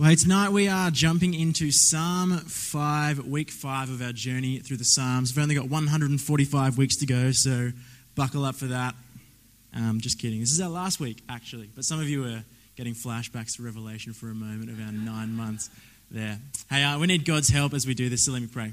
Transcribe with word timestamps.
Well, 0.00 0.08
hey, 0.08 0.16
tonight 0.16 0.48
we 0.48 0.66
are 0.66 0.90
jumping 0.90 1.34
into 1.34 1.70
Psalm 1.70 2.38
5, 2.38 3.26
week 3.26 3.50
5 3.50 3.90
of 3.90 4.00
our 4.00 4.12
journey 4.12 4.58
through 4.58 4.78
the 4.78 4.84
Psalms. 4.84 5.36
We've 5.36 5.42
only 5.42 5.54
got 5.54 5.68
145 5.68 6.78
weeks 6.78 6.96
to 6.96 7.06
go, 7.06 7.32
so 7.32 7.68
buckle 8.14 8.46
up 8.46 8.54
for 8.54 8.64
that. 8.64 8.94
Um, 9.74 10.00
just 10.00 10.18
kidding. 10.18 10.40
This 10.40 10.52
is 10.52 10.60
our 10.62 10.70
last 10.70 11.00
week, 11.00 11.18
actually, 11.28 11.68
but 11.76 11.84
some 11.84 12.00
of 12.00 12.08
you 12.08 12.24
are 12.24 12.42
getting 12.76 12.94
flashbacks 12.94 13.56
to 13.56 13.62
Revelation 13.62 14.14
for 14.14 14.30
a 14.30 14.34
moment 14.34 14.70
of 14.70 14.80
our 14.80 14.90
nine 14.90 15.34
months 15.34 15.68
there. 16.10 16.38
Hey, 16.70 16.82
uh, 16.82 16.98
we 16.98 17.06
need 17.06 17.26
God's 17.26 17.50
help 17.50 17.74
as 17.74 17.86
we 17.86 17.92
do 17.92 18.08
this, 18.08 18.24
so 18.24 18.32
let 18.32 18.40
me 18.40 18.48
pray. 18.50 18.72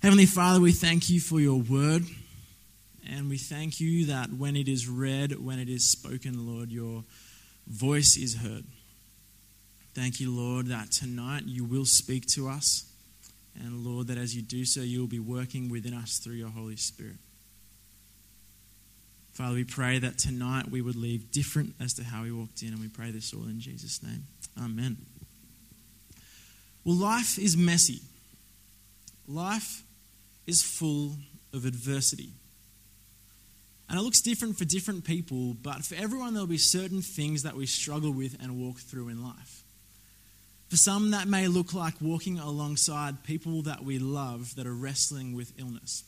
Heavenly 0.00 0.26
Father, 0.26 0.60
we 0.60 0.70
thank 0.70 1.10
you 1.10 1.18
for 1.18 1.40
your 1.40 1.58
word, 1.58 2.04
and 3.04 3.28
we 3.28 3.36
thank 3.36 3.80
you 3.80 4.06
that 4.06 4.32
when 4.32 4.54
it 4.54 4.68
is 4.68 4.86
read, 4.86 5.44
when 5.44 5.58
it 5.58 5.68
is 5.68 5.90
spoken, 5.90 6.46
Lord, 6.46 6.70
your 6.70 7.02
voice 7.66 8.16
is 8.16 8.36
heard. 8.36 8.62
Thank 9.94 10.20
you, 10.20 10.30
Lord, 10.30 10.66
that 10.66 10.92
tonight 10.92 11.44
you 11.46 11.64
will 11.64 11.84
speak 11.84 12.26
to 12.34 12.48
us. 12.48 12.84
And 13.58 13.84
Lord, 13.84 14.06
that 14.06 14.18
as 14.18 14.34
you 14.36 14.42
do 14.42 14.64
so, 14.64 14.80
you 14.80 15.00
will 15.00 15.08
be 15.08 15.18
working 15.18 15.68
within 15.68 15.94
us 15.94 16.18
through 16.18 16.34
your 16.34 16.48
Holy 16.48 16.76
Spirit. 16.76 17.16
Father, 19.32 19.54
we 19.54 19.64
pray 19.64 19.98
that 19.98 20.18
tonight 20.18 20.70
we 20.70 20.80
would 20.80 20.96
leave 20.96 21.30
different 21.32 21.74
as 21.80 21.94
to 21.94 22.04
how 22.04 22.22
we 22.22 22.30
walked 22.32 22.62
in, 22.62 22.68
and 22.68 22.80
we 22.80 22.88
pray 22.88 23.10
this 23.10 23.32
all 23.32 23.44
in 23.44 23.60
Jesus' 23.60 24.02
name. 24.02 24.24
Amen. 24.62 24.98
Well, 26.84 26.96
life 26.96 27.38
is 27.38 27.56
messy. 27.56 28.00
Life 29.26 29.82
is 30.46 30.62
full 30.62 31.16
of 31.52 31.64
adversity. 31.64 32.30
And 33.88 33.98
it 33.98 34.02
looks 34.02 34.20
different 34.20 34.56
for 34.56 34.64
different 34.64 35.04
people, 35.04 35.54
but 35.54 35.84
for 35.84 35.96
everyone, 35.96 36.32
there'll 36.34 36.46
be 36.46 36.58
certain 36.58 37.02
things 37.02 37.42
that 37.42 37.56
we 37.56 37.66
struggle 37.66 38.12
with 38.12 38.40
and 38.40 38.56
walk 38.56 38.78
through 38.78 39.08
in 39.08 39.22
life. 39.22 39.64
For 40.70 40.76
some, 40.76 41.10
that 41.10 41.26
may 41.26 41.48
look 41.48 41.74
like 41.74 41.94
walking 42.00 42.38
alongside 42.38 43.24
people 43.24 43.62
that 43.62 43.84
we 43.84 43.98
love 43.98 44.54
that 44.54 44.68
are 44.68 44.74
wrestling 44.74 45.34
with 45.34 45.52
illness. 45.58 46.04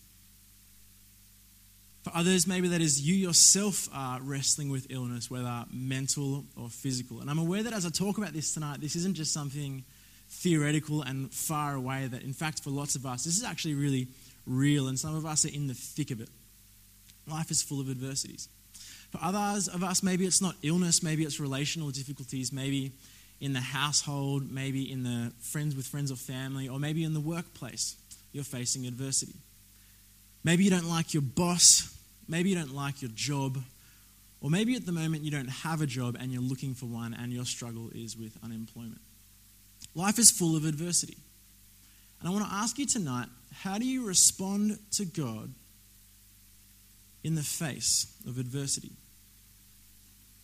For 2.05 2.13
others, 2.15 2.47
maybe 2.47 2.69
that 2.69 2.81
is 2.81 3.01
you 3.01 3.15
yourself 3.15 3.89
are 3.93 4.21
wrestling 4.23 4.71
with 4.71 4.87
illness, 4.89 5.29
whether 5.29 5.65
mental 5.73 6.45
or 6.57 6.69
physical. 6.69 7.21
And 7.21 7.29
I'm 7.29 7.41
aware 7.41 7.65
that 7.65 7.73
as 7.73 7.85
I 7.85 7.91
talk 7.91 8.19
about 8.19 8.33
this 8.33 8.55
tonight, 8.55 8.81
this 8.81 8.95
isn't 8.95 9.15
just 9.15 9.33
something 9.33 9.83
theoretical 10.31 11.03
and 11.03 11.33
far 11.33 11.75
away, 11.75 12.07
that 12.07 12.23
in 12.23 12.33
fact, 12.33 12.63
for 12.63 12.71
lots 12.71 12.95
of 12.95 13.05
us, 13.05 13.25
this 13.25 13.37
is 13.37 13.45
actually 13.45 13.75
really 13.75 14.07
real, 14.47 14.87
and 14.87 14.99
some 14.99 15.15
of 15.17 15.27
us 15.27 15.45
are 15.45 15.53
in 15.53 15.67
the 15.67 15.75
thick 15.75 16.13
of 16.13 16.21
it. 16.21 16.29
Life 17.29 17.51
is 17.51 17.63
full 17.63 17.81
of 17.81 17.91
adversities. 17.91 18.49
For 19.11 19.19
others 19.23 19.67
of 19.67 19.83
us, 19.83 20.05
maybe 20.05 20.25
it's 20.25 20.41
not 20.41 20.55
illness, 20.63 21.03
maybe 21.03 21.25
it's 21.25 21.41
relational 21.41 21.91
difficulties, 21.91 22.53
maybe 22.53 22.93
in 23.43 23.53
the 23.53 23.61
household, 23.61 24.53
maybe 24.53 24.91
in 24.91 25.03
the 25.03 25.33
friends 25.41 25.75
with 25.75 25.85
friends 25.85 26.13
or 26.13 26.15
family, 26.15 26.69
or 26.69 26.79
maybe 26.79 27.03
in 27.03 27.13
the 27.13 27.21
workplace, 27.21 27.97
you're 28.31 28.45
facing 28.45 28.87
adversity. 28.87 29.35
Maybe 30.45 30.63
you 30.63 30.71
don't 30.71 30.89
like 30.89 31.13
your 31.13 31.25
boss, 31.25 31.93
maybe 32.29 32.51
you 32.51 32.55
don't 32.55 32.73
like 32.73 33.03
your 33.03 33.11
job, 33.17 33.59
or 34.41 34.49
maybe 34.49 34.77
at 34.77 34.87
the 34.87 34.93
moment 34.93 35.25
you 35.25 35.33
don't 35.33 35.49
have 35.49 35.83
a 35.83 35.87
job 35.87 36.17
and 36.21 36.31
you're 36.31 36.41
looking 36.41 36.73
for 36.73 36.87
one 36.87 37.15
and 37.15 37.33
your 37.33 37.45
struggle 37.45 37.91
is 37.93 38.17
with 38.17 38.39
unemployment. 38.45 39.01
Life 39.97 40.21
is 40.21 40.31
full 40.31 40.55
of 40.55 40.65
adversity. 40.65 41.17
And 42.21 42.29
I 42.29 42.33
want 42.33 42.47
to 42.47 42.55
ask 42.55 42.79
you 42.79 42.87
tonight 42.87 43.27
how 43.55 43.77
do 43.77 43.85
you 43.85 44.07
respond 44.07 44.79
to 44.93 45.05
God 45.05 45.53
in 47.25 47.35
the 47.35 47.43
face 47.43 48.07
of 48.25 48.39
adversity? 48.39 48.93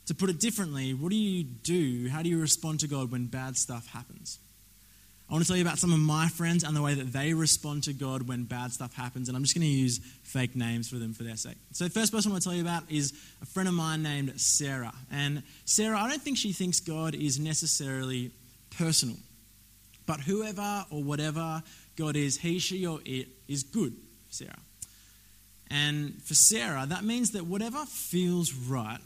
To 0.09 0.14
put 0.14 0.31
it 0.31 0.41
differently, 0.41 0.95
what 0.95 1.11
do 1.11 1.17
you 1.17 1.45
do? 1.45 2.09
How 2.09 2.23
do 2.23 2.31
you 2.31 2.41
respond 2.41 2.81
to 2.81 2.89
God 2.89 3.12
when 3.12 3.27
bad 3.27 3.59
stuff 3.59 3.87
happens? 3.89 4.39
I 5.28 5.34
want 5.34 5.45
to 5.45 5.48
tell 5.48 5.59
you 5.59 5.62
about 5.62 5.78
some 5.78 5.92
of 5.92 5.98
my 5.98 6.28
friends 6.28 6.65
and 6.65 6.75
the 6.75 6.81
way 6.81 6.95
that 6.95 7.12
they 7.12 7.34
respond 7.34 7.83
to 7.84 7.92
God 7.92 8.27
when 8.27 8.45
bad 8.45 8.73
stuff 8.73 8.95
happens, 8.95 9.28
and 9.28 9.37
I'm 9.37 9.42
just 9.42 9.55
going 9.55 9.67
to 9.67 9.69
use 9.69 9.98
fake 10.23 10.56
names 10.56 10.88
for 10.88 10.97
them 10.97 11.12
for 11.12 11.25
their 11.25 11.37
sake. 11.37 11.59
So, 11.72 11.84
the 11.84 11.91
first 11.91 12.10
person 12.10 12.31
I 12.31 12.32
want 12.32 12.43
to 12.43 12.49
tell 12.49 12.56
you 12.56 12.62
about 12.62 12.84
is 12.91 13.12
a 13.43 13.44
friend 13.44 13.69
of 13.69 13.75
mine 13.75 14.03
named 14.03 14.41
Sarah. 14.41 14.94
And 15.12 15.43
Sarah, 15.66 15.99
I 15.99 16.09
don't 16.09 16.22
think 16.22 16.38
she 16.38 16.53
thinks 16.53 16.81
God 16.81 17.15
is 17.15 17.38
necessarily 17.38 18.31
personal, 18.78 19.16
but 20.06 20.21
whoever 20.21 20.87
or 20.91 21.03
whatever 21.03 21.62
God 21.97 22.16
is, 22.16 22.38
he, 22.38 22.61
she, 22.61 22.87
or 22.87 23.00
it 23.05 23.28
is 23.47 23.62
good, 23.62 23.94
Sarah. 24.31 24.56
And 25.71 26.22
for 26.22 26.32
Sarah, 26.32 26.87
that 26.88 27.05
means 27.05 27.32
that 27.32 27.44
whatever 27.44 27.84
feels 27.84 28.55
right 28.55 29.00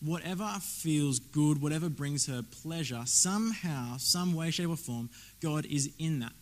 whatever 0.00 0.48
feels 0.60 1.18
good, 1.18 1.60
whatever 1.60 1.88
brings 1.88 2.26
her 2.26 2.42
pleasure, 2.42 3.02
somehow, 3.04 3.96
some 3.98 4.34
way, 4.34 4.50
shape, 4.50 4.70
or 4.70 4.76
form, 4.76 5.10
God 5.40 5.66
is 5.66 5.90
in 5.98 6.20
that. 6.20 6.32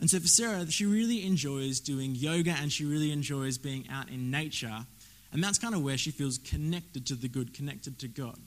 And 0.00 0.08
so 0.08 0.18
for 0.18 0.28
Sarah, 0.28 0.70
she 0.70 0.86
really 0.86 1.26
enjoys 1.26 1.78
doing 1.78 2.14
yoga 2.14 2.54
and 2.58 2.72
she 2.72 2.84
really 2.84 3.12
enjoys 3.12 3.58
being 3.58 3.86
out 3.90 4.08
in 4.08 4.30
nature. 4.30 4.86
And 5.32 5.44
that's 5.44 5.58
kind 5.58 5.74
of 5.74 5.84
where 5.84 5.98
she 5.98 6.10
feels 6.10 6.38
connected 6.38 7.06
to 7.06 7.14
the 7.14 7.28
good, 7.28 7.54
connected 7.54 7.98
to 8.00 8.08
God. 8.08 8.38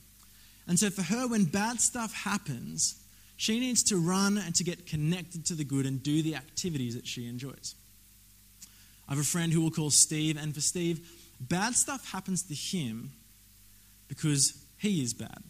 And 0.67 0.79
so 0.79 0.89
for 0.89 1.03
her, 1.03 1.27
when 1.27 1.45
bad 1.45 1.79
stuff 1.79 2.13
happens, 2.13 2.99
she 3.37 3.59
needs 3.59 3.83
to 3.83 3.97
run 3.97 4.37
and 4.37 4.55
to 4.55 4.63
get 4.63 4.87
connected 4.87 5.45
to 5.45 5.53
the 5.53 5.63
good 5.63 5.85
and 5.85 6.01
do 6.01 6.21
the 6.21 6.35
activities 6.35 6.95
that 6.95 7.05
she 7.05 7.27
enjoys. 7.27 7.75
I 9.07 9.11
have 9.11 9.19
a 9.19 9.25
friend 9.25 9.51
who 9.51 9.61
we'll 9.61 9.71
call 9.71 9.91
Steve, 9.91 10.37
and 10.37 10.55
for 10.55 10.61
Steve, 10.61 11.09
bad 11.39 11.75
stuff 11.75 12.09
happens 12.11 12.43
to 12.43 12.53
him 12.53 13.11
because 14.07 14.65
he 14.77 15.01
is 15.01 15.13
bad. 15.13 15.43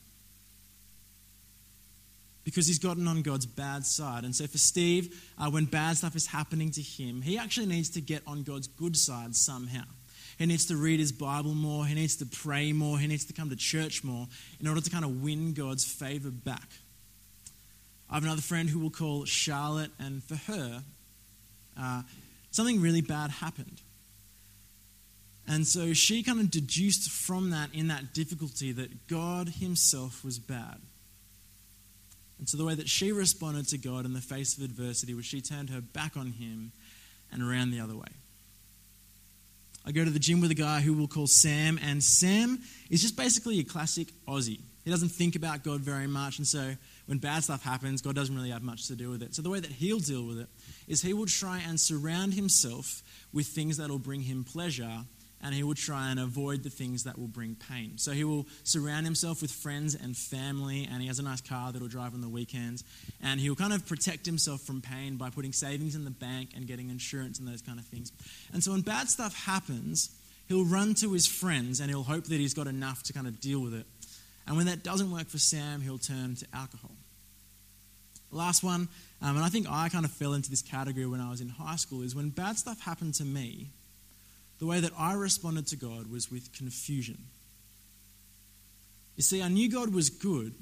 Because 2.43 2.67
he's 2.67 2.79
gotten 2.79 3.07
on 3.07 3.21
God's 3.21 3.45
bad 3.45 3.85
side. 3.85 4.25
And 4.25 4.35
so 4.35 4.47
for 4.47 4.57
Steve, 4.57 5.31
uh, 5.37 5.49
when 5.49 5.65
bad 5.65 5.97
stuff 5.97 6.15
is 6.15 6.27
happening 6.27 6.71
to 6.71 6.81
him, 6.81 7.21
he 7.21 7.37
actually 7.37 7.67
needs 7.67 7.89
to 7.91 8.01
get 8.01 8.21
on 8.27 8.43
God's 8.43 8.67
good 8.67 8.97
side 8.97 9.35
somehow. 9.35 9.83
He 10.37 10.45
needs 10.45 10.65
to 10.65 10.75
read 10.75 10.99
his 10.99 11.11
Bible 11.11 11.53
more. 11.53 11.85
He 11.85 11.95
needs 11.95 12.17
to 12.17 12.25
pray 12.25 12.73
more. 12.73 12.97
He 12.97 13.07
needs 13.07 13.25
to 13.25 13.33
come 13.33 13.49
to 13.49 13.55
church 13.55 14.03
more 14.03 14.27
in 14.59 14.67
order 14.67 14.81
to 14.81 14.89
kind 14.89 15.05
of 15.05 15.23
win 15.23 15.53
God's 15.53 15.85
favor 15.85 16.31
back. 16.31 16.69
I 18.09 18.15
have 18.15 18.23
another 18.23 18.41
friend 18.41 18.69
who 18.69 18.79
we'll 18.79 18.89
call 18.89 19.25
Charlotte, 19.25 19.91
and 19.99 20.23
for 20.23 20.35
her, 20.51 20.83
uh, 21.79 22.01
something 22.51 22.81
really 22.81 23.01
bad 23.01 23.31
happened. 23.31 23.81
And 25.47 25.67
so 25.67 25.93
she 25.93 26.23
kind 26.23 26.39
of 26.39 26.49
deduced 26.49 27.11
from 27.11 27.49
that, 27.49 27.69
in 27.73 27.89
that 27.89 28.13
difficulty, 28.13 28.71
that 28.71 29.07
God 29.07 29.49
Himself 29.49 30.23
was 30.23 30.39
bad. 30.39 30.79
And 32.39 32.47
so 32.47 32.57
the 32.57 32.65
way 32.65 32.75
that 32.75 32.89
she 32.89 33.11
responded 33.11 33.67
to 33.69 33.77
God 33.77 34.05
in 34.05 34.13
the 34.13 34.21
face 34.21 34.57
of 34.57 34.63
adversity 34.63 35.13
was 35.13 35.25
she 35.25 35.41
turned 35.41 35.69
her 35.69 35.81
back 35.81 36.15
on 36.17 36.31
Him 36.31 36.71
and 37.31 37.47
ran 37.47 37.71
the 37.71 37.79
other 37.79 37.95
way. 37.95 38.07
I 39.85 39.91
go 39.91 40.05
to 40.05 40.09
the 40.09 40.19
gym 40.19 40.39
with 40.39 40.51
a 40.51 40.55
guy 40.55 40.79
who 40.79 40.93
we'll 40.93 41.07
call 41.07 41.27
Sam, 41.27 41.77
and 41.83 42.01
Sam 42.01 42.59
is 42.89 43.01
just 43.01 43.17
basically 43.17 43.59
a 43.59 43.63
classic 43.65 44.07
Aussie. 44.27 44.61
He 44.85 44.91
doesn't 44.91 45.09
think 45.09 45.35
about 45.35 45.63
God 45.63 45.81
very 45.81 46.07
much, 46.07 46.37
and 46.37 46.47
so 46.47 46.73
when 47.05 47.17
bad 47.17 47.43
stuff 47.43 47.63
happens, 47.63 48.01
God 48.01 48.15
doesn't 48.15 48.35
really 48.35 48.51
have 48.51 48.63
much 48.63 48.87
to 48.87 48.95
do 48.95 49.09
with 49.09 49.21
it. 49.21 49.35
So 49.35 49.41
the 49.41 49.49
way 49.49 49.59
that 49.59 49.71
he'll 49.71 49.99
deal 49.99 50.23
with 50.25 50.39
it 50.39 50.47
is 50.87 51.01
he 51.01 51.13
will 51.13 51.25
try 51.25 51.61
and 51.67 51.77
surround 51.77 52.33
himself 52.33 53.01
with 53.33 53.47
things 53.47 53.75
that 53.77 53.89
will 53.89 53.99
bring 53.99 54.21
him 54.21 54.45
pleasure 54.45 55.03
and 55.43 55.53
he 55.53 55.61
will 55.61 55.75
try 55.75 56.09
and 56.09 56.19
avoid 56.21 56.63
the 56.63 56.69
things 56.69 57.03
that 57.03 57.19
will 57.19 57.27
bring 57.27 57.55
pain. 57.55 57.97
So 57.97 58.13
he 58.13 58.23
will 58.23 58.47
surround 58.63 59.05
himself 59.05 59.41
with 59.41 59.51
friends 59.51 59.93
and 59.93 60.15
family, 60.15 60.87
and 60.89 61.01
he 61.01 61.07
has 61.09 61.19
a 61.19 61.23
nice 61.23 61.41
car 61.41 61.71
that 61.71 61.79
he'll 61.79 61.89
drive 61.89 62.13
on 62.13 62.21
the 62.21 62.29
weekends. 62.29 62.85
And 63.21 63.41
he'll 63.41 63.55
kind 63.55 63.73
of 63.73 63.85
protect 63.85 64.25
himself 64.25 64.61
from 64.61 64.81
pain 64.81 65.17
by 65.17 65.29
putting 65.29 65.51
savings 65.51 65.95
in 65.95 66.05
the 66.05 66.11
bank 66.11 66.51
and 66.55 66.65
getting 66.65 66.89
insurance 66.89 67.39
and 67.39 67.47
those 67.47 67.61
kind 67.61 67.77
of 67.77 67.85
things. 67.85 68.13
And 68.53 68.63
so 68.63 68.71
when 68.71 68.81
bad 68.81 69.09
stuff 69.09 69.35
happens, 69.35 70.09
he'll 70.47 70.65
run 70.65 70.93
to 70.95 71.11
his 71.11 71.27
friends 71.27 71.81
and 71.81 71.89
he'll 71.89 72.03
hope 72.03 72.23
that 72.25 72.39
he's 72.39 72.53
got 72.53 72.67
enough 72.67 73.03
to 73.03 73.13
kind 73.13 73.27
of 73.27 73.41
deal 73.41 73.59
with 73.59 73.73
it. 73.73 73.85
And 74.47 74.55
when 74.55 74.67
that 74.67 74.81
doesn't 74.81 75.11
work 75.11 75.27
for 75.27 75.39
Sam, 75.39 75.81
he'll 75.81 75.97
turn 75.97 76.35
to 76.35 76.47
alcohol. 76.53 76.91
Last 78.31 78.63
one, 78.63 78.87
um, 79.21 79.35
and 79.35 79.45
I 79.45 79.49
think 79.49 79.67
I 79.69 79.89
kind 79.89 80.05
of 80.05 80.11
fell 80.11 80.33
into 80.33 80.49
this 80.49 80.61
category 80.61 81.05
when 81.05 81.19
I 81.19 81.29
was 81.29 81.41
in 81.41 81.49
high 81.49 81.75
school, 81.75 82.01
is 82.01 82.15
when 82.15 82.29
bad 82.29 82.57
stuff 82.57 82.81
happened 82.81 83.13
to 83.15 83.25
me 83.25 83.69
the 84.63 84.69
way 84.69 84.79
that 84.79 84.93
I 84.97 85.11
responded 85.11 85.67
to 85.67 85.75
God 85.75 86.09
was 86.09 86.31
with 86.31 86.53
confusion. 86.53 87.17
You 89.17 89.21
see, 89.21 89.41
I 89.43 89.49
knew 89.49 89.69
God 89.69 89.93
was 89.93 90.09
good, 90.09 90.53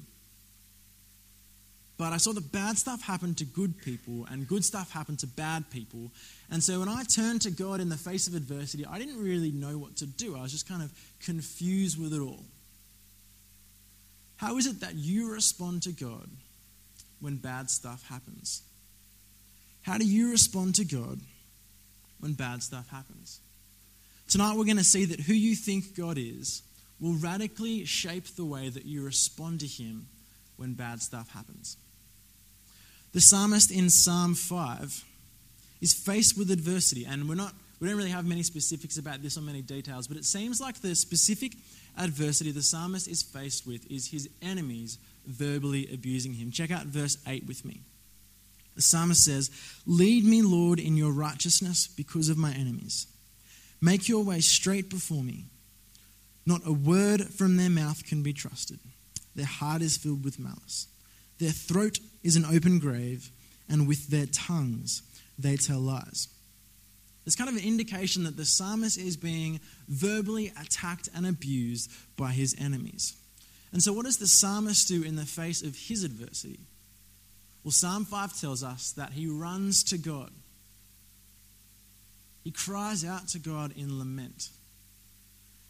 but 1.98 2.12
I 2.12 2.16
saw 2.16 2.32
that 2.32 2.50
bad 2.50 2.76
stuff 2.76 3.00
happen 3.02 3.36
to 3.36 3.44
good 3.44 3.80
people 3.80 4.26
and 4.28 4.48
good 4.48 4.64
stuff 4.64 4.90
happen 4.90 5.16
to 5.18 5.28
bad 5.28 5.70
people. 5.70 6.10
And 6.50 6.64
so 6.64 6.80
when 6.80 6.88
I 6.88 7.04
turned 7.04 7.42
to 7.42 7.52
God 7.52 7.80
in 7.80 7.90
the 7.90 7.96
face 7.96 8.26
of 8.26 8.34
adversity, 8.34 8.84
I 8.84 8.98
didn't 8.98 9.22
really 9.22 9.52
know 9.52 9.78
what 9.78 9.94
to 9.98 10.06
do. 10.06 10.36
I 10.36 10.42
was 10.42 10.50
just 10.50 10.68
kind 10.68 10.82
of 10.82 10.92
confused 11.24 11.96
with 11.96 12.12
it 12.12 12.20
all. 12.20 12.42
How 14.38 14.56
is 14.56 14.66
it 14.66 14.80
that 14.80 14.96
you 14.96 15.32
respond 15.32 15.84
to 15.84 15.92
God 15.92 16.28
when 17.20 17.36
bad 17.36 17.70
stuff 17.70 18.04
happens? 18.08 18.62
How 19.82 19.96
do 19.96 20.04
you 20.04 20.32
respond 20.32 20.74
to 20.74 20.84
God 20.84 21.20
when 22.18 22.32
bad 22.32 22.64
stuff 22.64 22.88
happens? 22.88 23.38
Tonight, 24.32 24.56
we're 24.56 24.64
going 24.64 24.78
to 24.78 24.82
see 24.82 25.04
that 25.04 25.20
who 25.20 25.34
you 25.34 25.54
think 25.54 25.94
God 25.94 26.16
is 26.16 26.62
will 26.98 27.12
radically 27.16 27.84
shape 27.84 28.24
the 28.28 28.46
way 28.46 28.70
that 28.70 28.86
you 28.86 29.04
respond 29.04 29.60
to 29.60 29.66
Him 29.66 30.06
when 30.56 30.72
bad 30.72 31.02
stuff 31.02 31.28
happens. 31.32 31.76
The 33.12 33.20
psalmist 33.20 33.70
in 33.70 33.90
Psalm 33.90 34.34
5 34.34 35.04
is 35.82 35.92
faced 35.92 36.38
with 36.38 36.50
adversity, 36.50 37.04
and 37.04 37.28
we're 37.28 37.34
not, 37.34 37.52
we 37.78 37.88
don't 37.88 37.98
really 37.98 38.08
have 38.08 38.24
many 38.24 38.42
specifics 38.42 38.96
about 38.96 39.22
this 39.22 39.36
or 39.36 39.42
many 39.42 39.60
details, 39.60 40.08
but 40.08 40.16
it 40.16 40.24
seems 40.24 40.62
like 40.62 40.80
the 40.80 40.94
specific 40.94 41.52
adversity 41.98 42.52
the 42.52 42.62
psalmist 42.62 43.08
is 43.08 43.22
faced 43.22 43.66
with 43.66 43.84
is 43.90 44.12
his 44.12 44.30
enemies 44.40 44.96
verbally 45.26 45.90
abusing 45.92 46.32
him. 46.32 46.50
Check 46.50 46.70
out 46.70 46.86
verse 46.86 47.18
8 47.26 47.46
with 47.46 47.66
me. 47.66 47.82
The 48.76 48.80
psalmist 48.80 49.26
says, 49.26 49.50
Lead 49.84 50.24
me, 50.24 50.40
Lord, 50.40 50.78
in 50.78 50.96
your 50.96 51.12
righteousness 51.12 51.86
because 51.86 52.30
of 52.30 52.38
my 52.38 52.52
enemies. 52.54 53.08
Make 53.82 54.08
your 54.08 54.22
way 54.22 54.40
straight 54.40 54.88
before 54.88 55.24
me. 55.24 55.46
Not 56.46 56.62
a 56.64 56.72
word 56.72 57.22
from 57.24 57.56
their 57.56 57.68
mouth 57.68 58.06
can 58.06 58.22
be 58.22 58.32
trusted. 58.32 58.78
Their 59.34 59.44
heart 59.44 59.82
is 59.82 59.96
filled 59.96 60.24
with 60.24 60.38
malice. 60.38 60.86
Their 61.38 61.50
throat 61.50 61.98
is 62.22 62.36
an 62.36 62.44
open 62.44 62.78
grave, 62.78 63.30
and 63.68 63.88
with 63.88 64.08
their 64.08 64.26
tongues 64.26 65.02
they 65.36 65.56
tell 65.56 65.80
lies. 65.80 66.28
It's 67.26 67.36
kind 67.36 67.50
of 67.50 67.56
an 67.56 67.64
indication 67.64 68.24
that 68.24 68.36
the 68.36 68.44
psalmist 68.44 68.98
is 68.98 69.16
being 69.16 69.60
verbally 69.88 70.52
attacked 70.60 71.08
and 71.14 71.26
abused 71.26 71.90
by 72.16 72.30
his 72.30 72.54
enemies. 72.58 73.16
And 73.72 73.82
so, 73.82 73.92
what 73.92 74.04
does 74.04 74.18
the 74.18 74.28
psalmist 74.28 74.86
do 74.86 75.02
in 75.02 75.16
the 75.16 75.26
face 75.26 75.62
of 75.62 75.76
his 75.76 76.04
adversity? 76.04 76.60
Well, 77.64 77.72
Psalm 77.72 78.04
5 78.04 78.40
tells 78.40 78.62
us 78.62 78.92
that 78.92 79.12
he 79.12 79.26
runs 79.26 79.84
to 79.84 79.98
God. 79.98 80.30
He 82.42 82.50
cries 82.50 83.04
out 83.04 83.28
to 83.28 83.38
God 83.38 83.72
in 83.76 83.98
lament. 83.98 84.48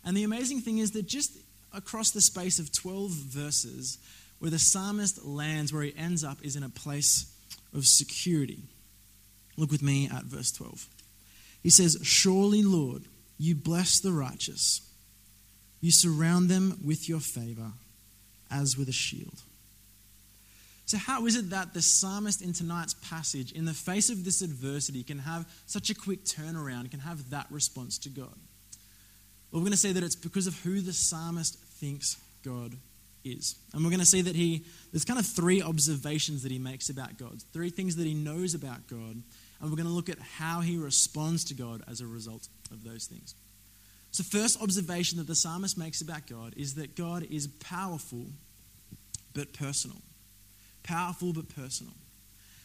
And 0.04 0.16
the 0.16 0.24
amazing 0.24 0.60
thing 0.60 0.78
is 0.78 0.92
that 0.92 1.06
just 1.06 1.36
across 1.72 2.10
the 2.10 2.20
space 2.20 2.58
of 2.58 2.72
12 2.72 3.10
verses, 3.10 3.98
where 4.38 4.50
the 4.50 4.58
psalmist 4.58 5.24
lands, 5.24 5.72
where 5.72 5.82
he 5.82 5.94
ends 5.96 6.24
up, 6.24 6.38
is 6.42 6.56
in 6.56 6.62
a 6.62 6.68
place 6.68 7.32
of 7.74 7.86
security. 7.86 8.64
Look 9.56 9.70
with 9.70 9.82
me 9.82 10.08
at 10.12 10.24
verse 10.24 10.50
12. 10.50 10.86
He 11.62 11.70
says, 11.70 11.98
Surely, 12.02 12.62
Lord, 12.62 13.04
you 13.38 13.54
bless 13.54 14.00
the 14.00 14.12
righteous, 14.12 14.80
you 15.80 15.90
surround 15.90 16.48
them 16.48 16.80
with 16.84 17.08
your 17.08 17.20
favor 17.20 17.72
as 18.50 18.76
with 18.76 18.88
a 18.88 18.92
shield. 18.92 19.42
So, 20.84 20.98
how 20.98 21.26
is 21.26 21.36
it 21.36 21.50
that 21.50 21.74
the 21.74 21.82
psalmist 21.82 22.42
in 22.42 22.52
tonight's 22.52 22.94
passage, 22.94 23.52
in 23.52 23.64
the 23.64 23.72
face 23.72 24.10
of 24.10 24.24
this 24.24 24.42
adversity, 24.42 25.02
can 25.02 25.20
have 25.20 25.46
such 25.66 25.90
a 25.90 25.94
quick 25.94 26.24
turnaround, 26.24 26.90
can 26.90 27.00
have 27.00 27.30
that 27.30 27.46
response 27.50 27.98
to 27.98 28.08
God? 28.08 28.34
Well, 29.50 29.60
we're 29.60 29.66
going 29.66 29.72
to 29.72 29.78
say 29.78 29.92
that 29.92 30.02
it's 30.02 30.16
because 30.16 30.46
of 30.46 30.58
who 30.60 30.80
the 30.80 30.92
psalmist 30.92 31.58
thinks 31.58 32.16
God 32.44 32.74
is. 33.24 33.56
And 33.72 33.84
we're 33.84 33.90
going 33.90 34.00
to 34.00 34.06
see 34.06 34.22
that 34.22 34.34
he, 34.34 34.64
there's 34.90 35.04
kind 35.04 35.20
of 35.20 35.26
three 35.26 35.62
observations 35.62 36.42
that 36.42 36.50
he 36.50 36.58
makes 36.58 36.88
about 36.88 37.18
God, 37.18 37.40
three 37.52 37.70
things 37.70 37.96
that 37.96 38.06
he 38.06 38.14
knows 38.14 38.54
about 38.54 38.86
God, 38.88 39.22
and 39.60 39.70
we're 39.70 39.76
going 39.76 39.86
to 39.86 39.92
look 39.92 40.08
at 40.08 40.18
how 40.18 40.60
he 40.60 40.76
responds 40.76 41.44
to 41.44 41.54
God 41.54 41.82
as 41.88 42.00
a 42.00 42.06
result 42.06 42.48
of 42.70 42.82
those 42.82 43.06
things. 43.06 43.34
So, 44.10 44.22
first 44.24 44.60
observation 44.60 45.18
that 45.18 45.26
the 45.26 45.34
psalmist 45.34 45.78
makes 45.78 46.00
about 46.00 46.26
God 46.26 46.54
is 46.56 46.74
that 46.74 46.96
God 46.96 47.26
is 47.30 47.46
powerful 47.46 48.26
but 49.34 49.52
personal 49.54 49.96
powerful 50.82 51.32
but 51.32 51.48
personal. 51.54 51.94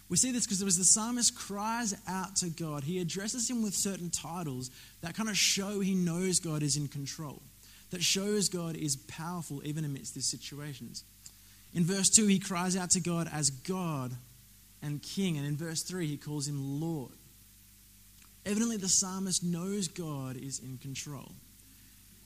We 0.09 0.17
see 0.17 0.31
this 0.31 0.45
because 0.45 0.63
as 0.63 0.77
the 0.77 0.85
psalmist 0.85 1.35
cries 1.35 1.93
out 2.07 2.37
to 2.37 2.49
God, 2.49 2.83
he 2.83 2.99
addresses 2.99 3.49
him 3.49 3.61
with 3.61 3.73
certain 3.73 4.09
titles 4.09 4.71
that 5.01 5.15
kind 5.15 5.29
of 5.29 5.37
show 5.37 5.81
he 5.81 5.95
knows 5.95 6.39
God 6.39 6.63
is 6.63 6.77
in 6.77 6.87
control, 6.87 7.41
that 7.91 8.03
shows 8.03 8.47
God 8.47 8.77
is 8.77 8.95
powerful 8.95 9.61
even 9.65 9.83
amidst 9.83 10.15
these 10.15 10.29
situations. 10.29 11.03
In 11.73 11.83
verse 11.83 12.09
2, 12.09 12.27
he 12.27 12.39
cries 12.39 12.77
out 12.77 12.91
to 12.91 13.01
God 13.01 13.29
as 13.31 13.49
God 13.49 14.13
and 14.81 15.01
King, 15.01 15.37
and 15.37 15.45
in 15.45 15.57
verse 15.57 15.83
3, 15.83 16.07
he 16.07 16.17
calls 16.17 16.47
him 16.47 16.79
Lord. 16.79 17.11
Evidently, 18.45 18.77
the 18.77 18.87
psalmist 18.87 19.43
knows 19.43 19.89
God 19.89 20.37
is 20.37 20.59
in 20.59 20.77
control. 20.77 21.33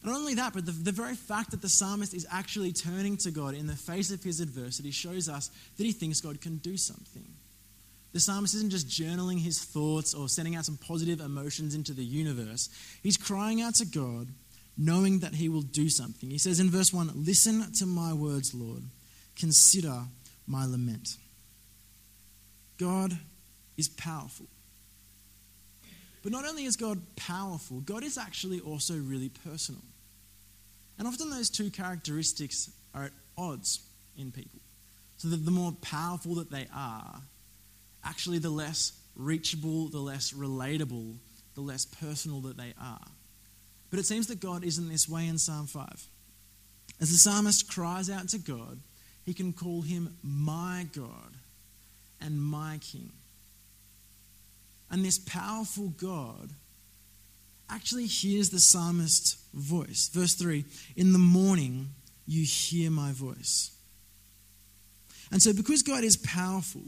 Not 0.03 0.15
only 0.15 0.33
that, 0.35 0.53
but 0.53 0.65
the, 0.65 0.71
the 0.71 0.91
very 0.91 1.15
fact 1.15 1.51
that 1.51 1.61
the 1.61 1.69
psalmist 1.69 2.13
is 2.13 2.25
actually 2.31 2.71
turning 2.71 3.17
to 3.17 3.31
God 3.31 3.53
in 3.53 3.67
the 3.67 3.75
face 3.75 4.11
of 4.11 4.23
his 4.23 4.39
adversity 4.39 4.91
shows 4.91 5.29
us 5.29 5.51
that 5.77 5.83
he 5.83 5.91
thinks 5.91 6.21
God 6.21 6.41
can 6.41 6.57
do 6.57 6.75
something. 6.75 7.25
The 8.13 8.19
psalmist 8.19 8.55
isn't 8.55 8.71
just 8.71 8.87
journaling 8.87 9.39
his 9.39 9.63
thoughts 9.63 10.13
or 10.13 10.27
sending 10.27 10.55
out 10.55 10.65
some 10.65 10.77
positive 10.77 11.21
emotions 11.21 11.75
into 11.75 11.93
the 11.93 12.03
universe. 12.03 12.69
He's 13.03 13.15
crying 13.15 13.61
out 13.61 13.75
to 13.75 13.85
God, 13.85 14.27
knowing 14.77 15.19
that 15.19 15.35
he 15.35 15.47
will 15.49 15.61
do 15.61 15.87
something. 15.87 16.29
He 16.29 16.37
says 16.37 16.59
in 16.59 16.69
verse 16.69 16.91
1 16.91 17.11
Listen 17.15 17.71
to 17.73 17.85
my 17.85 18.11
words, 18.11 18.53
Lord. 18.53 18.83
Consider 19.37 20.01
my 20.47 20.65
lament. 20.65 21.15
God 22.77 23.17
is 23.77 23.87
powerful. 23.87 24.47
But 26.23 26.31
not 26.31 26.45
only 26.45 26.65
is 26.65 26.75
God 26.75 26.99
powerful, 27.15 27.79
God 27.79 28.03
is 28.03 28.17
actually 28.17 28.59
also 28.59 28.95
really 28.95 29.29
personal. 29.29 29.81
And 31.01 31.07
often 31.07 31.31
those 31.31 31.49
two 31.49 31.71
characteristics 31.71 32.69
are 32.93 33.05
at 33.05 33.11
odds 33.35 33.79
in 34.15 34.31
people. 34.31 34.59
So 35.17 35.29
that 35.29 35.43
the 35.45 35.49
more 35.49 35.71
powerful 35.81 36.35
that 36.35 36.51
they 36.51 36.67
are, 36.71 37.21
actually 38.05 38.37
the 38.37 38.51
less 38.51 38.91
reachable, 39.15 39.87
the 39.87 39.97
less 39.97 40.31
relatable, 40.31 41.15
the 41.55 41.61
less 41.61 41.85
personal 41.85 42.41
that 42.41 42.55
they 42.55 42.75
are. 42.79 43.07
But 43.89 43.97
it 43.97 44.05
seems 44.05 44.27
that 44.27 44.41
God 44.41 44.63
isn't 44.63 44.89
this 44.89 45.09
way 45.09 45.25
in 45.25 45.39
Psalm 45.39 45.65
5. 45.65 46.05
As 46.99 47.09
the 47.09 47.17
psalmist 47.17 47.67
cries 47.67 48.07
out 48.07 48.29
to 48.29 48.37
God, 48.37 48.77
he 49.25 49.33
can 49.33 49.53
call 49.53 49.81
him 49.81 50.15
my 50.21 50.85
God 50.95 51.33
and 52.21 52.39
my 52.39 52.77
King. 52.79 53.11
And 54.91 55.03
this 55.03 55.17
powerful 55.17 55.87
God 55.97 56.51
actually 57.71 58.05
hears 58.05 58.49
the 58.49 58.59
psalmist's 58.59 59.37
voice. 59.53 60.09
Verse 60.13 60.33
3 60.35 60.65
In 60.95 61.13
the 61.13 61.19
morning, 61.19 61.89
you 62.27 62.43
hear 62.43 62.91
my 62.91 63.11
voice. 63.11 63.71
And 65.31 65.41
so, 65.41 65.53
because 65.53 65.81
God 65.81 66.03
is 66.03 66.17
powerful 66.17 66.83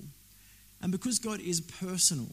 and 0.82 0.92
because 0.92 1.20
God 1.20 1.40
is 1.40 1.62
personal, 1.62 2.28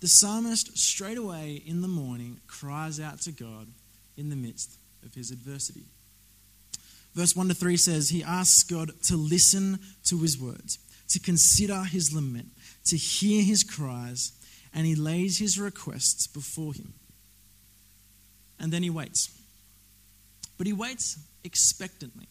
the 0.00 0.08
psalmist 0.08 0.78
straight 0.78 1.18
away 1.18 1.60
in 1.66 1.82
the 1.82 1.88
morning 1.88 2.40
cries 2.46 3.00
out 3.00 3.20
to 3.22 3.32
God 3.32 3.66
in 4.16 4.30
the 4.30 4.36
midst 4.36 4.76
of 5.04 5.14
his 5.14 5.32
adversity. 5.32 5.84
Verse 7.14 7.34
1 7.34 7.48
to 7.48 7.54
3 7.54 7.76
says, 7.76 8.10
He 8.10 8.22
asks 8.22 8.62
God 8.62 8.92
to 9.04 9.16
listen 9.16 9.80
to 10.04 10.18
his 10.18 10.38
words, 10.38 10.78
to 11.08 11.18
consider 11.18 11.82
his 11.82 12.14
lament, 12.14 12.48
to 12.84 12.96
hear 12.96 13.42
his 13.42 13.64
cries, 13.64 14.32
and 14.72 14.86
he 14.86 14.94
lays 14.94 15.38
his 15.38 15.58
requests 15.58 16.28
before 16.28 16.74
him 16.74 16.94
and 18.60 18.72
then 18.72 18.82
he 18.82 18.90
waits. 18.90 19.30
But 20.56 20.66
he 20.66 20.72
waits 20.72 21.18
expectantly. 21.44 22.28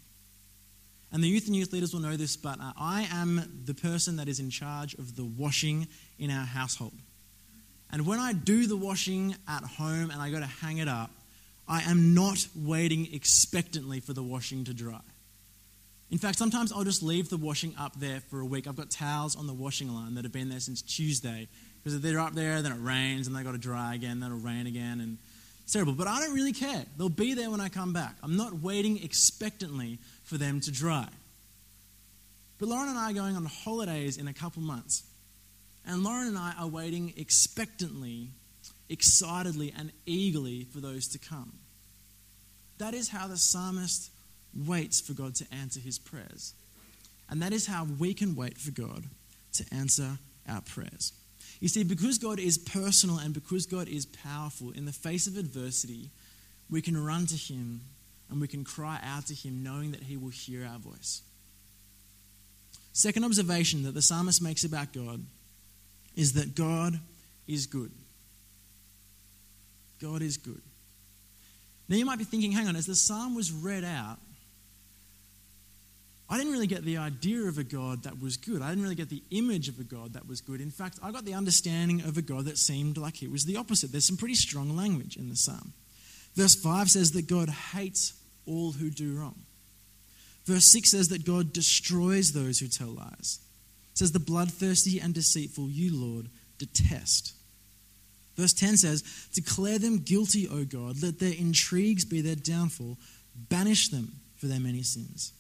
And 1.11 1.23
the 1.23 1.27
youth 1.27 1.47
and 1.47 1.55
youth 1.55 1.71
leaders 1.71 1.93
will 1.93 2.01
know 2.01 2.17
this, 2.17 2.35
but 2.35 2.59
uh, 2.59 2.73
I 2.77 3.07
am 3.11 3.61
the 3.65 3.73
person 3.73 4.17
that 4.17 4.27
is 4.27 4.39
in 4.39 4.49
charge 4.49 4.93
of 4.95 5.15
the 5.15 5.23
washing 5.23 5.87
in 6.19 6.29
our 6.29 6.45
household. 6.45 6.93
And 7.91 8.05
when 8.05 8.19
I 8.19 8.33
do 8.33 8.67
the 8.67 8.75
washing 8.75 9.35
at 9.47 9.63
home 9.63 10.11
and 10.11 10.21
I 10.21 10.29
go 10.29 10.39
to 10.39 10.45
hang 10.45 10.79
it 10.79 10.89
up, 10.89 11.09
I 11.67 11.81
am 11.83 12.13
not 12.13 12.45
waiting 12.55 13.13
expectantly 13.13 14.01
for 14.01 14.13
the 14.13 14.23
washing 14.23 14.65
to 14.65 14.73
dry. 14.73 14.99
In 16.09 16.17
fact, 16.17 16.37
sometimes 16.37 16.71
I'll 16.71 16.85
just 16.85 17.03
leave 17.03 17.29
the 17.29 17.37
washing 17.37 17.73
up 17.77 17.93
there 17.99 18.21
for 18.29 18.39
a 18.39 18.45
week. 18.45 18.67
I've 18.67 18.77
got 18.77 18.89
towels 18.89 19.35
on 19.35 19.47
the 19.47 19.53
washing 19.53 19.93
line 19.93 20.15
that 20.15 20.23
have 20.23 20.31
been 20.31 20.49
there 20.49 20.61
since 20.61 20.81
Tuesday 20.81 21.47
because 21.83 21.95
if 21.95 22.01
they're 22.01 22.19
up 22.19 22.33
there, 22.33 22.61
then 22.61 22.71
it 22.71 22.79
rains 22.81 23.27
and 23.27 23.35
they've 23.35 23.43
got 23.43 23.53
to 23.53 23.57
dry 23.57 23.95
again, 23.95 24.19
then 24.19 24.31
it'll 24.31 24.43
rain 24.43 24.67
again. 24.67 25.01
And 25.01 25.17
terrible, 25.71 25.93
but 25.93 26.07
I 26.07 26.19
don't 26.19 26.33
really 26.33 26.53
care. 26.53 26.85
They'll 26.97 27.09
be 27.09 27.33
there 27.33 27.51
when 27.51 27.61
I 27.61 27.69
come 27.69 27.93
back. 27.93 28.15
I'm 28.23 28.37
not 28.37 28.61
waiting 28.61 29.03
expectantly 29.03 29.99
for 30.23 30.37
them 30.37 30.59
to 30.61 30.71
dry. 30.71 31.07
But 32.59 32.69
Lauren 32.69 32.89
and 32.89 32.97
I 32.97 33.11
are 33.11 33.13
going 33.13 33.35
on 33.35 33.45
holidays 33.45 34.17
in 34.17 34.27
a 34.27 34.33
couple 34.33 34.61
months. 34.61 35.03
And 35.85 36.03
Lauren 36.03 36.27
and 36.27 36.37
I 36.37 36.53
are 36.59 36.67
waiting 36.67 37.13
expectantly, 37.15 38.29
excitedly, 38.89 39.73
and 39.77 39.91
eagerly 40.05 40.65
for 40.65 40.79
those 40.79 41.07
to 41.09 41.19
come. 41.19 41.53
That 42.77 42.93
is 42.93 43.09
how 43.09 43.27
the 43.27 43.37
psalmist 43.37 44.11
waits 44.65 44.99
for 44.99 45.13
God 45.13 45.35
to 45.35 45.45
answer 45.51 45.79
his 45.79 45.99
prayers. 45.99 46.53
And 47.29 47.41
that 47.41 47.53
is 47.53 47.67
how 47.67 47.85
we 47.99 48.13
can 48.13 48.35
wait 48.35 48.57
for 48.57 48.71
God 48.71 49.03
to 49.53 49.65
answer 49.71 50.17
our 50.47 50.61
prayers. 50.61 51.13
You 51.59 51.67
see, 51.67 51.83
because 51.83 52.17
God 52.17 52.39
is 52.39 52.57
personal 52.57 53.17
and 53.17 53.33
because 53.33 53.65
God 53.65 53.87
is 53.87 54.05
powerful, 54.05 54.71
in 54.71 54.85
the 54.85 54.91
face 54.91 55.27
of 55.27 55.37
adversity, 55.37 56.09
we 56.69 56.81
can 56.81 57.03
run 57.03 57.25
to 57.27 57.35
Him 57.35 57.81
and 58.29 58.39
we 58.39 58.47
can 58.47 58.63
cry 58.63 58.99
out 59.03 59.27
to 59.27 59.33
Him 59.33 59.63
knowing 59.63 59.91
that 59.91 60.03
He 60.03 60.17
will 60.17 60.29
hear 60.29 60.65
our 60.65 60.77
voice. 60.77 61.21
Second 62.93 63.23
observation 63.23 63.83
that 63.83 63.93
the 63.93 64.01
psalmist 64.01 64.41
makes 64.41 64.63
about 64.63 64.93
God 64.93 65.23
is 66.15 66.33
that 66.33 66.55
God 66.55 66.99
is 67.47 67.67
good. 67.67 67.91
God 70.01 70.21
is 70.21 70.37
good. 70.37 70.61
Now 71.89 71.95
you 71.95 72.05
might 72.05 72.17
be 72.17 72.23
thinking, 72.23 72.51
hang 72.51 72.67
on, 72.67 72.75
as 72.75 72.85
the 72.85 72.95
psalm 72.95 73.35
was 73.35 73.51
read 73.51 73.83
out, 73.83 74.19
I 76.29 76.37
didn't 76.37 76.51
really 76.51 76.67
get 76.67 76.83
the 76.83 76.97
idea 76.97 77.43
of 77.43 77.57
a 77.57 77.63
God 77.63 78.03
that 78.03 78.21
was 78.21 78.35
good. 78.35 78.61
I 78.61 78.69
didn't 78.69 78.83
really 78.83 78.95
get 78.95 79.09
the 79.09 79.23
image 79.31 79.69
of 79.69 79.79
a 79.79 79.83
God 79.83 80.13
that 80.13 80.27
was 80.27 80.41
good. 80.41 80.59
In 80.59 80.71
fact, 80.71 80.99
I 81.01 81.11
got 81.11 81.23
the 81.23 81.33
understanding 81.33 82.01
of 82.01 82.17
a 82.17 82.21
God 82.21 82.45
that 82.45 82.57
seemed 82.57 82.97
like 82.97 83.15
he 83.15 83.27
was 83.27 83.45
the 83.45 83.55
opposite. 83.55 83.91
There's 83.91 84.07
some 84.07 84.17
pretty 84.17 84.35
strong 84.35 84.75
language 84.75 85.15
in 85.15 85.29
the 85.29 85.37
psalm. 85.37 85.73
Verse 86.35 86.55
5 86.55 86.89
says 86.89 87.11
that 87.13 87.27
God 87.27 87.49
hates 87.49 88.13
all 88.45 88.73
who 88.73 88.89
do 88.89 89.17
wrong. 89.17 89.35
Verse 90.45 90.67
6 90.67 90.91
says 90.91 91.09
that 91.09 91.25
God 91.25 91.51
destroys 91.53 92.31
those 92.31 92.59
who 92.59 92.67
tell 92.67 92.87
lies. 92.89 93.39
It 93.91 93.97
says, 93.97 94.11
The 94.11 94.19
bloodthirsty 94.19 94.99
and 94.99 95.13
deceitful 95.13 95.69
you, 95.69 95.95
Lord, 95.95 96.27
detest. 96.57 97.33
Verse 98.37 98.53
10 98.53 98.77
says, 98.77 99.03
Declare 99.33 99.79
them 99.79 99.99
guilty, 99.99 100.47
O 100.47 100.63
God. 100.63 101.01
Let 101.01 101.19
their 101.19 101.33
intrigues 101.33 102.05
be 102.05 102.21
their 102.21 102.35
downfall. 102.35 102.97
Banish 103.49 103.89
them 103.89 104.13
for 104.37 104.45
their 104.45 104.59
many 104.59 104.83
sins, 104.83 105.33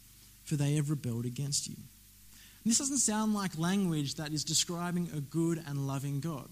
for 0.47 0.55
they 0.55 0.75
have 0.75 0.89
rebelled 0.89 1.25
against 1.25 1.67
you. 1.67 1.75
And 1.75 2.71
this 2.71 2.77
doesn't 2.77 2.99
sound 2.99 3.33
like 3.33 3.57
language 3.57 4.15
that 4.15 4.31
is 4.31 4.45
describing 4.45 5.09
a 5.15 5.19
good 5.19 5.61
and 5.67 5.85
loving 5.85 6.21
God. 6.21 6.47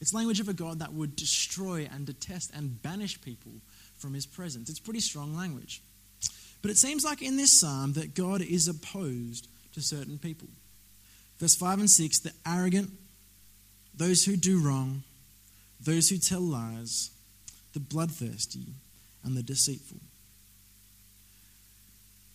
It's 0.00 0.14
language 0.14 0.40
of 0.40 0.48
a 0.48 0.54
God 0.54 0.78
that 0.78 0.92
would 0.92 1.16
destroy 1.16 1.88
and 1.92 2.06
detest 2.06 2.52
and 2.54 2.80
banish 2.82 3.20
people 3.20 3.52
from 3.96 4.14
his 4.14 4.26
presence. 4.26 4.70
It's 4.70 4.78
pretty 4.78 5.00
strong 5.00 5.34
language. 5.34 5.82
But 6.62 6.70
it 6.70 6.76
seems 6.76 7.04
like 7.04 7.20
in 7.20 7.36
this 7.36 7.58
psalm 7.58 7.94
that 7.94 8.14
God 8.14 8.42
is 8.42 8.68
opposed 8.68 9.48
to 9.72 9.80
certain 9.80 10.18
people. 10.18 10.48
Verse 11.38 11.56
5 11.56 11.80
and 11.80 11.90
6 11.90 12.20
the 12.20 12.32
arrogant, 12.46 12.90
those 13.94 14.24
who 14.24 14.36
do 14.36 14.60
wrong, 14.60 15.02
those 15.80 16.10
who 16.10 16.18
tell 16.18 16.40
lies, 16.40 17.10
the 17.72 17.80
bloodthirsty, 17.80 18.66
and 19.24 19.36
the 19.36 19.42
deceitful. 19.42 19.98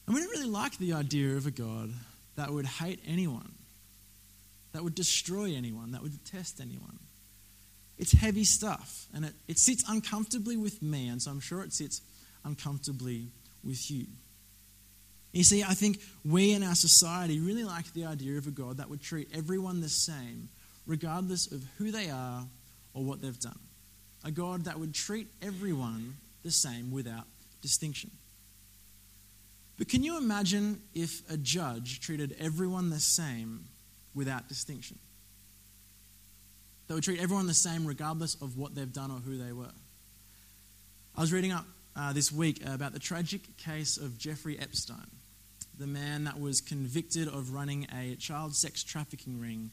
And 0.05 0.15
we 0.15 0.21
don't 0.21 0.31
really 0.31 0.49
like 0.49 0.77
the 0.77 0.93
idea 0.93 1.35
of 1.35 1.45
a 1.45 1.51
God 1.51 1.91
that 2.35 2.51
would 2.51 2.65
hate 2.65 2.99
anyone, 3.07 3.51
that 4.73 4.83
would 4.83 4.95
destroy 4.95 5.53
anyone, 5.55 5.91
that 5.91 6.01
would 6.01 6.23
detest 6.23 6.59
anyone. 6.59 6.99
It's 7.97 8.13
heavy 8.13 8.43
stuff, 8.43 9.05
and 9.13 9.25
it, 9.25 9.33
it 9.47 9.59
sits 9.59 9.83
uncomfortably 9.87 10.57
with 10.57 10.81
me, 10.81 11.07
and 11.07 11.21
so 11.21 11.29
I'm 11.29 11.39
sure 11.39 11.63
it 11.63 11.73
sits 11.73 12.01
uncomfortably 12.43 13.27
with 13.63 13.91
you. 13.91 14.07
You 15.33 15.43
see, 15.43 15.63
I 15.63 15.73
think 15.73 15.99
we 16.25 16.51
in 16.51 16.63
our 16.63 16.75
society 16.75 17.39
really 17.39 17.63
like 17.63 17.93
the 17.93 18.05
idea 18.05 18.37
of 18.37 18.47
a 18.47 18.51
God 18.51 18.77
that 18.77 18.89
would 18.89 19.01
treat 19.01 19.29
everyone 19.33 19.81
the 19.81 19.89
same, 19.89 20.49
regardless 20.85 21.51
of 21.51 21.63
who 21.77 21.91
they 21.91 22.09
are 22.09 22.43
or 22.93 23.03
what 23.03 23.21
they've 23.21 23.39
done. 23.39 23.59
A 24.23 24.31
God 24.31 24.65
that 24.65 24.79
would 24.79 24.93
treat 24.93 25.27
everyone 25.41 26.15
the 26.43 26.51
same 26.51 26.91
without 26.91 27.25
distinction. 27.61 28.11
But 29.81 29.89
can 29.89 30.03
you 30.03 30.15
imagine 30.15 30.79
if 30.93 31.27
a 31.27 31.37
judge 31.37 32.01
treated 32.01 32.35
everyone 32.39 32.91
the 32.91 32.99
same 32.99 33.65
without 34.13 34.47
distinction? 34.47 34.99
That 36.85 36.93
would 36.93 37.03
treat 37.03 37.19
everyone 37.19 37.47
the 37.47 37.55
same 37.55 37.87
regardless 37.87 38.35
of 38.43 38.59
what 38.59 38.75
they've 38.75 38.93
done 38.93 39.09
or 39.09 39.17
who 39.21 39.39
they 39.39 39.51
were. 39.51 39.71
I 41.17 41.21
was 41.21 41.33
reading 41.33 41.51
up 41.51 41.65
uh, 41.95 42.13
this 42.13 42.31
week 42.31 42.63
about 42.63 42.93
the 42.93 42.99
tragic 42.99 43.57
case 43.57 43.97
of 43.97 44.19
Jeffrey 44.19 44.55
Epstein, 44.59 45.07
the 45.79 45.87
man 45.87 46.25
that 46.25 46.39
was 46.39 46.61
convicted 46.61 47.27
of 47.27 47.51
running 47.51 47.87
a 47.91 48.13
child 48.17 48.55
sex 48.55 48.83
trafficking 48.83 49.39
ring 49.39 49.71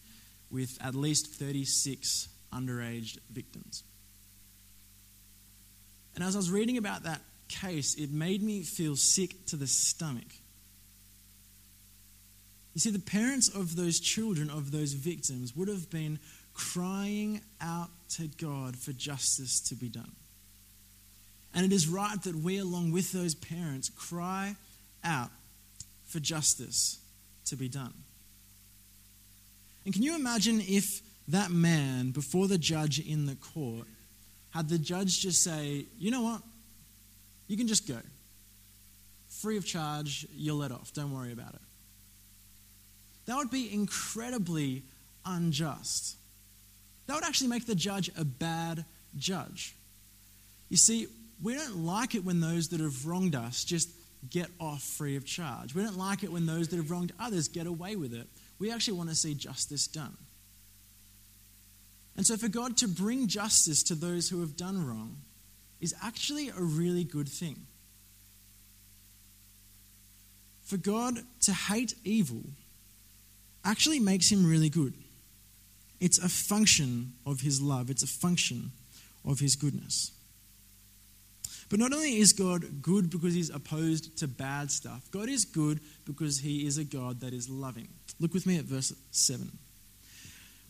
with 0.50 0.78
at 0.80 0.94
least 0.94 1.34
36 1.34 2.30
underage 2.50 3.18
victims. 3.28 3.82
And 6.14 6.24
as 6.24 6.34
I 6.34 6.38
was 6.38 6.50
reading 6.50 6.78
about 6.78 7.02
that 7.02 7.20
case, 7.48 7.94
it 7.94 8.10
made 8.10 8.42
me 8.42 8.62
feel 8.62 8.96
sick 8.96 9.46
to 9.46 9.56
the 9.56 9.66
stomach. 9.66 10.28
You 12.74 12.80
see, 12.80 12.90
the 12.90 12.98
parents 12.98 13.48
of 13.48 13.76
those 13.76 13.98
children, 13.98 14.50
of 14.50 14.70
those 14.70 14.92
victims, 14.92 15.56
would 15.56 15.68
have 15.68 15.90
been 15.90 16.18
crying 16.54 17.40
out 17.60 17.88
to 18.10 18.28
God 18.40 18.76
for 18.76 18.92
justice 18.92 19.60
to 19.68 19.74
be 19.74 19.88
done. 19.88 20.12
And 21.54 21.64
it 21.64 21.72
is 21.72 21.88
right 21.88 22.22
that 22.22 22.36
we, 22.36 22.58
along 22.58 22.92
with 22.92 23.12
those 23.12 23.34
parents, 23.34 23.90
cry 23.90 24.54
out 25.02 25.30
for 26.06 26.20
justice 26.20 26.98
to 27.46 27.56
be 27.56 27.68
done. 27.68 27.94
And 29.84 29.94
can 29.94 30.02
you 30.02 30.14
imagine 30.14 30.60
if 30.60 31.00
that 31.28 31.50
man, 31.50 32.10
before 32.10 32.46
the 32.46 32.58
judge 32.58 33.00
in 33.00 33.26
the 33.26 33.36
court, 33.36 33.86
had 34.50 34.68
the 34.68 34.78
judge 34.78 35.20
just 35.20 35.42
say, 35.42 35.86
you 35.98 36.10
know 36.10 36.22
what? 36.22 36.42
You 37.48 37.56
can 37.56 37.66
just 37.66 37.88
go. 37.88 37.98
Free 39.28 39.56
of 39.56 39.66
charge, 39.66 40.26
you're 40.34 40.54
let 40.54 40.70
off. 40.70 40.92
Don't 40.92 41.12
worry 41.12 41.32
about 41.32 41.54
it. 41.54 41.60
That 43.26 43.36
would 43.36 43.50
be 43.50 43.72
incredibly 43.72 44.84
unjust 45.24 46.18
that 47.08 47.14
would 47.14 47.24
actually 47.24 47.48
make 47.48 47.66
the 47.66 47.74
judge 47.74 48.10
a 48.16 48.24
bad 48.24 48.84
judge. 49.16 49.74
You 50.68 50.76
see, 50.76 51.08
we 51.42 51.54
don't 51.54 51.78
like 51.84 52.14
it 52.14 52.22
when 52.22 52.40
those 52.40 52.68
that 52.68 52.80
have 52.80 53.06
wronged 53.06 53.34
us 53.34 53.64
just 53.64 53.88
get 54.28 54.48
off 54.60 54.82
free 54.82 55.16
of 55.16 55.24
charge. 55.24 55.74
We 55.74 55.82
don't 55.82 55.96
like 55.96 56.22
it 56.22 56.30
when 56.30 56.44
those 56.44 56.68
that 56.68 56.76
have 56.76 56.90
wronged 56.90 57.12
others 57.18 57.48
get 57.48 57.66
away 57.66 57.96
with 57.96 58.12
it. 58.12 58.26
We 58.58 58.70
actually 58.70 58.98
want 58.98 59.08
to 59.08 59.14
see 59.14 59.34
justice 59.34 59.86
done. 59.86 60.16
And 62.14 62.26
so, 62.26 62.36
for 62.36 62.48
God 62.48 62.76
to 62.78 62.88
bring 62.88 63.26
justice 63.26 63.82
to 63.84 63.94
those 63.94 64.28
who 64.28 64.40
have 64.40 64.56
done 64.56 64.86
wrong 64.86 65.16
is 65.80 65.94
actually 66.02 66.48
a 66.48 66.60
really 66.60 67.04
good 67.04 67.28
thing. 67.28 67.66
For 70.64 70.76
God 70.76 71.18
to 71.42 71.52
hate 71.52 71.94
evil 72.04 72.42
actually 73.64 74.00
makes 74.00 74.30
him 74.30 74.46
really 74.46 74.68
good. 74.68 74.94
It's 76.00 76.18
a 76.18 76.28
function 76.28 77.12
of 77.26 77.40
his 77.40 77.60
love, 77.60 77.90
it's 77.90 78.02
a 78.02 78.06
function 78.06 78.72
of 79.24 79.40
his 79.40 79.56
goodness. 79.56 80.12
But 81.70 81.78
not 81.78 81.92
only 81.92 82.16
is 82.18 82.32
God 82.32 82.82
good 82.82 83.10
because 83.10 83.34
he's 83.34 83.50
opposed 83.50 84.18
to 84.18 84.28
bad 84.28 84.70
stuff, 84.70 85.10
God 85.10 85.28
is 85.28 85.44
good 85.44 85.80
because 86.06 86.38
he 86.38 86.66
is 86.66 86.78
a 86.78 86.84
God 86.84 87.20
that 87.20 87.34
is 87.34 87.48
loving. 87.48 87.88
Look 88.20 88.32
with 88.32 88.46
me 88.46 88.58
at 88.58 88.64
verse 88.64 88.92
7. 89.10 89.50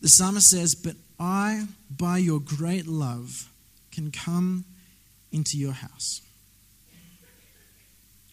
The 0.01 0.09
psalmist 0.09 0.49
says, 0.49 0.75
But 0.75 0.95
I, 1.19 1.67
by 1.89 2.17
your 2.17 2.39
great 2.39 2.85
love, 2.85 3.49
can 3.91 4.11
come 4.11 4.65
into 5.31 5.57
your 5.57 5.73
house. 5.73 6.21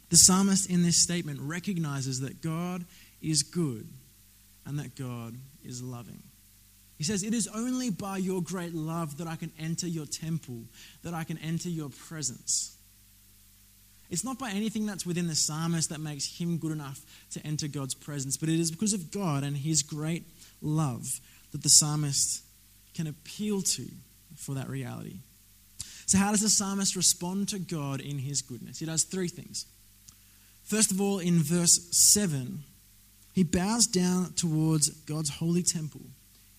The 0.09 0.17
psalmist 0.17 0.71
in 0.71 0.83
this 0.83 1.03
statement 1.03 1.41
recognizes 1.41 2.21
that 2.21 2.41
God 2.41 2.85
is 3.21 3.43
good 3.43 3.89
and 4.65 4.79
that 4.79 4.95
God 4.95 5.35
is 5.65 5.83
loving. 5.83 6.23
He 6.97 7.05
says, 7.05 7.23
It 7.23 7.35
is 7.35 7.49
only 7.55 7.91
by 7.91 8.19
your 8.19 8.43
great 8.43 8.73
love 8.73 9.19
that 9.19 9.27
I 9.27 9.37
can 9.37 9.53
enter 9.59 9.87
your 9.87 10.07
temple, 10.07 10.63
that 11.03 11.15
I 11.15 11.25
can 11.25 11.39
enter 11.39 11.69
your 11.69 11.91
presence. 11.91 12.77
It's 14.09 14.25
not 14.25 14.39
by 14.39 14.51
anything 14.51 14.87
that's 14.87 15.05
within 15.05 15.27
the 15.27 15.35
psalmist 15.35 15.91
that 15.91 16.01
makes 16.01 16.39
him 16.39 16.59
good 16.59 16.71
enough 16.71 17.01
to 17.33 17.45
enter 17.45 17.67
God's 17.67 17.95
presence, 17.95 18.37
but 18.37 18.49
it 18.49 18.61
is 18.61 18.71
because 18.71 18.93
of 18.93 19.11
God 19.11 19.43
and 19.43 19.57
his 19.57 19.83
great 19.83 20.25
love 20.63 21.05
that 21.51 21.63
the 21.63 21.69
psalmist 21.69 22.43
can 22.95 23.09
appeal 23.09 23.63
to 23.63 23.87
for 24.37 24.55
that 24.55 24.69
reality. 24.69 25.19
So, 26.07 26.19
how 26.19 26.31
does 26.31 26.41
the 26.41 26.49
psalmist 26.49 26.95
respond 26.95 27.49
to 27.49 27.59
God 27.59 28.01
in 28.01 28.19
his 28.19 28.41
goodness? 28.41 28.79
He 28.79 28.87
does 28.87 29.03
three 29.03 29.29
things. 29.29 29.67
First 30.65 30.93
of 30.93 31.01
all, 31.01 31.19
in 31.19 31.43
verse 31.43 31.89
7, 31.91 32.63
he 33.33 33.43
bows 33.43 33.87
down 33.87 34.33
towards 34.35 34.89
God's 34.89 35.31
holy 35.31 35.63
temple 35.63 36.03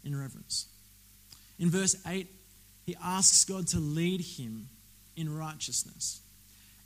in 0.04 0.18
reverence. 0.18 0.68
In 1.60 1.70
verse 1.70 1.96
8, 2.06 2.27
he 2.86 2.96
asks 3.04 3.44
God 3.46 3.68
to 3.70 3.80
lead 3.80 4.22
him 4.22 4.70
in 5.16 5.36
righteousness. 5.36 6.22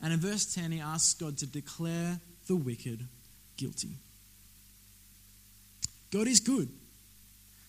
And 0.00 0.12
in 0.12 0.18
verse 0.20 0.52
10, 0.54 0.72
he 0.72 0.80
asks 0.80 1.14
God 1.14 1.38
to 1.38 1.46
declare 1.46 2.18
the 2.46 2.56
wicked 2.56 3.06
guilty. 3.56 3.96
God 6.12 6.26
is 6.26 6.40
good. 6.40 6.68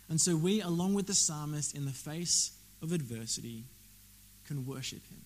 And 0.09 0.19
so 0.19 0.35
we, 0.35 0.61
along 0.61 0.93
with 0.93 1.07
the 1.07 1.13
psalmist, 1.13 1.75
in 1.75 1.85
the 1.85 1.91
face 1.91 2.51
of 2.81 2.91
adversity, 2.91 3.63
can 4.47 4.65
worship 4.65 5.05
him. 5.09 5.21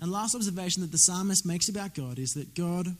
And 0.00 0.12
last 0.12 0.34
observation 0.34 0.82
that 0.82 0.92
the 0.92 0.98
psalmist 0.98 1.44
makes 1.44 1.68
about 1.68 1.94
God 1.94 2.18
is 2.18 2.34
that 2.34 2.54
God 2.54 2.96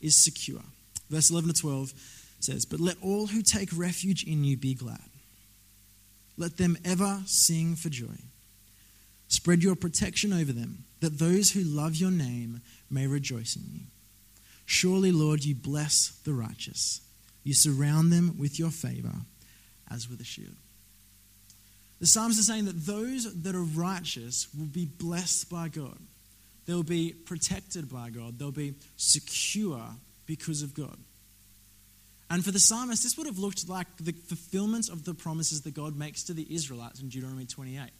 is 0.00 0.16
secure. 0.16 0.62
Verse 1.08 1.30
11 1.30 1.52
to 1.52 1.60
12 1.60 1.92
says, 2.40 2.64
But 2.64 2.80
let 2.80 2.96
all 3.02 3.26
who 3.26 3.42
take 3.42 3.70
refuge 3.74 4.24
in 4.24 4.44
you 4.44 4.56
be 4.56 4.74
glad. 4.74 5.00
Let 6.36 6.56
them 6.56 6.76
ever 6.84 7.22
sing 7.26 7.76
for 7.76 7.88
joy. 7.88 8.18
Spread 9.28 9.62
your 9.62 9.76
protection 9.76 10.32
over 10.32 10.52
them, 10.52 10.84
that 11.00 11.18
those 11.18 11.52
who 11.52 11.62
love 11.62 11.96
your 11.96 12.10
name 12.10 12.60
may 12.90 13.06
rejoice 13.06 13.56
in 13.56 13.62
you. 13.72 13.80
Surely, 14.66 15.10
Lord, 15.10 15.44
you 15.44 15.54
bless 15.54 16.18
the 16.24 16.34
righteous. 16.34 17.00
You 17.44 17.54
surround 17.54 18.12
them 18.12 18.36
with 18.38 18.58
your 18.58 18.70
favor 18.70 19.12
as 19.90 20.08
with 20.08 20.20
a 20.20 20.24
shield. 20.24 20.56
The 22.02 22.08
psalmist 22.08 22.40
is 22.40 22.48
saying 22.48 22.64
that 22.64 22.84
those 22.84 23.32
that 23.42 23.54
are 23.54 23.62
righteous 23.62 24.48
will 24.58 24.66
be 24.66 24.86
blessed 24.86 25.48
by 25.48 25.68
God. 25.68 25.96
They'll 26.66 26.82
be 26.82 27.12
protected 27.12 27.88
by 27.88 28.10
God. 28.10 28.40
They'll 28.40 28.50
be 28.50 28.74
secure 28.96 29.84
because 30.26 30.62
of 30.62 30.74
God. 30.74 30.96
And 32.28 32.44
for 32.44 32.50
the 32.50 32.58
psalmist, 32.58 33.04
this 33.04 33.16
would 33.16 33.28
have 33.28 33.38
looked 33.38 33.68
like 33.68 33.86
the 34.00 34.10
fulfillment 34.10 34.88
of 34.88 35.04
the 35.04 35.14
promises 35.14 35.60
that 35.62 35.74
God 35.74 35.96
makes 35.96 36.24
to 36.24 36.32
the 36.32 36.44
Israelites 36.52 37.00
in 37.00 37.08
Deuteronomy 37.08 37.44
28. 37.44 37.90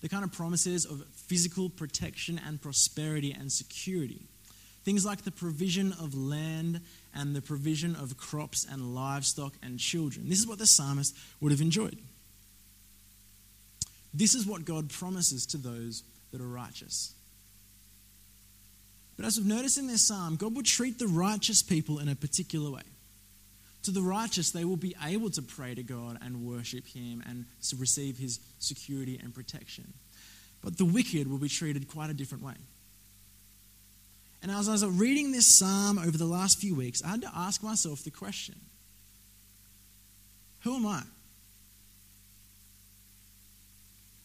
The 0.00 0.08
kind 0.08 0.24
of 0.24 0.32
promises 0.32 0.84
of 0.84 1.04
physical 1.14 1.70
protection 1.70 2.40
and 2.44 2.60
prosperity 2.60 3.30
and 3.30 3.52
security. 3.52 4.22
Things 4.82 5.06
like 5.06 5.22
the 5.22 5.30
provision 5.30 5.92
of 6.00 6.16
land 6.16 6.80
and 7.14 7.36
the 7.36 7.42
provision 7.42 7.94
of 7.94 8.16
crops 8.16 8.66
and 8.68 8.92
livestock 8.92 9.54
and 9.62 9.78
children. 9.78 10.28
This 10.28 10.40
is 10.40 10.48
what 10.48 10.58
the 10.58 10.66
psalmist 10.66 11.16
would 11.40 11.52
have 11.52 11.60
enjoyed. 11.60 12.00
This 14.14 14.34
is 14.34 14.46
what 14.46 14.64
God 14.64 14.90
promises 14.90 15.46
to 15.46 15.56
those 15.56 16.02
that 16.32 16.40
are 16.40 16.46
righteous. 16.46 17.14
But 19.16 19.26
as 19.26 19.38
we've 19.38 19.46
noticed 19.46 19.78
in 19.78 19.86
this 19.86 20.06
psalm, 20.06 20.36
God 20.36 20.54
will 20.54 20.62
treat 20.62 20.98
the 20.98 21.06
righteous 21.06 21.62
people 21.62 21.98
in 21.98 22.08
a 22.08 22.14
particular 22.14 22.70
way. 22.70 22.82
To 23.84 23.90
the 23.90 24.02
righteous, 24.02 24.50
they 24.50 24.64
will 24.64 24.76
be 24.76 24.94
able 25.04 25.30
to 25.30 25.42
pray 25.42 25.74
to 25.74 25.82
God 25.82 26.18
and 26.22 26.46
worship 26.46 26.86
Him 26.86 27.22
and 27.28 27.46
to 27.68 27.76
receive 27.76 28.18
His 28.18 28.38
security 28.58 29.18
and 29.22 29.34
protection. 29.34 29.92
But 30.62 30.78
the 30.78 30.84
wicked 30.84 31.28
will 31.28 31.38
be 31.38 31.48
treated 31.48 31.88
quite 31.88 32.10
a 32.10 32.14
different 32.14 32.44
way. 32.44 32.54
And 34.40 34.50
as 34.50 34.68
I 34.68 34.72
was 34.72 34.84
reading 34.84 35.32
this 35.32 35.58
psalm 35.58 35.98
over 35.98 36.16
the 36.16 36.24
last 36.24 36.58
few 36.58 36.74
weeks, 36.74 37.02
I 37.04 37.08
had 37.08 37.22
to 37.22 37.30
ask 37.34 37.62
myself 37.62 38.02
the 38.02 38.10
question 38.10 38.56
Who 40.60 40.76
am 40.76 40.86
I? 40.86 41.02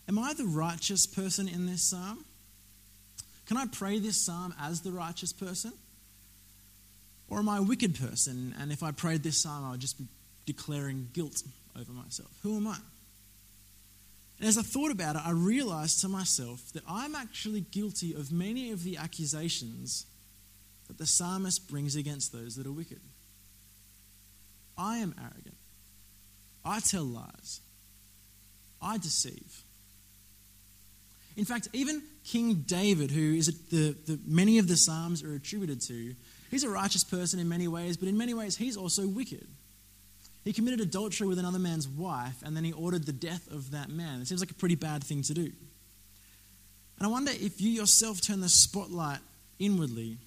Am 0.08 0.18
I 0.18 0.34
the 0.34 0.46
righteous 0.46 1.06
person 1.06 1.48
in 1.48 1.66
this 1.66 1.82
psalm? 1.90 2.24
Can 3.48 3.58
I 3.58 3.66
pray 3.66 4.00
this 4.00 4.26
psalm 4.26 4.54
as 4.60 4.82
the 4.82 4.92
righteous 4.92 5.34
person? 5.34 5.74
Or 7.30 7.40
am 7.40 7.50
I 7.50 7.58
a 7.58 7.64
wicked 7.64 8.00
person? 8.00 8.56
And 8.60 8.72
if 8.72 8.84
I 8.84 8.92
prayed 8.92 9.24
this 9.24 9.42
psalm, 9.42 9.66
I 9.66 9.72
would 9.72 9.80
just 9.80 9.98
be 9.98 10.06
declaring 10.46 11.10
guilt 11.14 11.44
over 11.80 11.92
myself. 11.92 12.30
Who 12.44 12.58
am 12.58 12.68
I? 12.68 12.78
And 14.40 14.48
as 14.48 14.58
I 14.58 14.62
thought 14.62 14.92
about 14.92 15.16
it, 15.16 15.22
I 15.26 15.32
realized 15.32 16.02
to 16.02 16.10
myself 16.10 16.72
that 16.74 16.84
I'm 16.88 17.16
actually 17.16 17.62
guilty 17.72 18.14
of 18.14 18.32
many 18.32 18.72
of 18.72 18.84
the 18.84 18.98
accusations 18.98 20.06
that 20.88 20.98
the 20.98 21.08
psalmist 21.08 21.70
brings 21.70 21.96
against 21.96 22.32
those 22.32 22.56
that 22.56 22.68
are 22.68 22.72
wicked. 22.72 23.02
I 24.78 24.98
am 24.98 25.16
arrogant. 25.20 25.58
I 26.64 26.80
tell 26.80 27.04
lies. 27.04 27.62
I 28.82 28.98
deceive. 28.98 29.64
In 31.38 31.46
fact, 31.46 31.70
even 31.72 32.02
King 32.26 32.64
David, 32.66 33.12
who 33.12 33.36
is 33.36 33.46
the, 33.70 33.96
the 34.06 34.20
many 34.26 34.58
of 34.58 34.68
the 34.68 34.76
Psalms 34.76 35.24
are 35.24 35.36
attributed 35.36 35.80
to, 35.82 36.16
he's 36.50 36.64
a 36.64 36.70
righteous 36.70 37.04
person 37.04 37.40
in 37.40 37.48
many 37.48 37.68
ways, 37.68 37.96
but 37.96 38.10
in 38.10 38.18
many 38.18 38.34
ways 38.34 38.58
he's 38.58 38.76
also 38.76 39.08
wicked. 39.08 39.48
He 40.44 40.52
committed 40.52 40.82
adultery 40.82 41.28
with 41.28 41.38
another 41.38 41.60
man's 41.60 41.88
wife, 41.88 42.42
and 42.44 42.58
then 42.58 42.64
he 42.64 42.74
ordered 42.74 43.06
the 43.06 43.14
death 43.14 43.52
of 43.52 43.72
that 43.72 43.90
man. 43.90 44.22
It 44.22 44.28
seems 44.28 44.42
like 44.42 44.50
a 44.50 44.56
pretty 44.56 44.76
bad 44.76 45.04
thing 45.04 45.22
to 45.24 45.34
do. 45.34 45.52
And 46.98 47.06
I 47.06 47.08
wonder 47.08 47.32
if 47.32 47.62
you 47.62 47.70
yourself 47.70 48.20
turn 48.20 48.42
the 48.42 48.50
spotlight 48.50 49.20
inwardly 49.60 50.18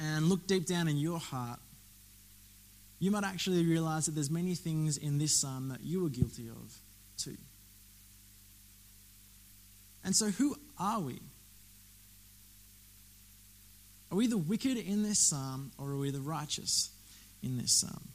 and 0.00 0.26
look 0.26 0.48
deep 0.48 0.66
down 0.66 0.88
in 0.88 0.96
your 0.96 1.20
heart, 1.20 1.60
you 2.98 3.10
might 3.10 3.24
actually 3.24 3.64
realize 3.64 4.06
that 4.06 4.12
there's 4.12 4.30
many 4.30 4.56
things 4.56 4.96
in 4.96 5.18
this 5.18 5.40
psalm 5.40 5.68
that 5.68 5.82
you 5.82 6.04
are 6.06 6.08
guilty 6.08 6.48
of 6.48 6.74
too. 7.18 7.36
And 10.04 10.14
so, 10.14 10.26
who 10.26 10.56
are 10.78 11.00
we? 11.00 11.20
Are 14.10 14.16
we 14.16 14.26
the 14.26 14.38
wicked 14.38 14.76
in 14.76 15.02
this 15.02 15.18
psalm 15.18 15.72
or 15.78 15.90
are 15.90 15.96
we 15.96 16.10
the 16.10 16.20
righteous 16.20 16.90
in 17.42 17.56
this 17.56 17.72
psalm? 17.72 18.08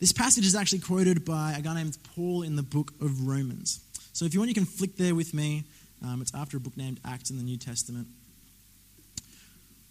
This 0.00 0.12
passage 0.12 0.44
is 0.44 0.54
actually 0.54 0.80
quoted 0.80 1.24
by 1.24 1.54
a 1.56 1.62
guy 1.62 1.74
named 1.74 1.96
Paul 2.14 2.42
in 2.42 2.56
the 2.56 2.62
book 2.62 2.92
of 3.00 3.26
Romans. 3.26 3.80
So, 4.12 4.24
if 4.24 4.34
you 4.34 4.40
want, 4.40 4.48
you 4.48 4.54
can 4.54 4.64
flick 4.64 4.96
there 4.96 5.14
with 5.14 5.32
me. 5.32 5.64
Um, 6.04 6.22
it's 6.22 6.34
after 6.34 6.56
a 6.56 6.60
book 6.60 6.76
named 6.76 7.00
Acts 7.04 7.30
in 7.30 7.38
the 7.38 7.42
New 7.42 7.56
Testament. 7.56 8.06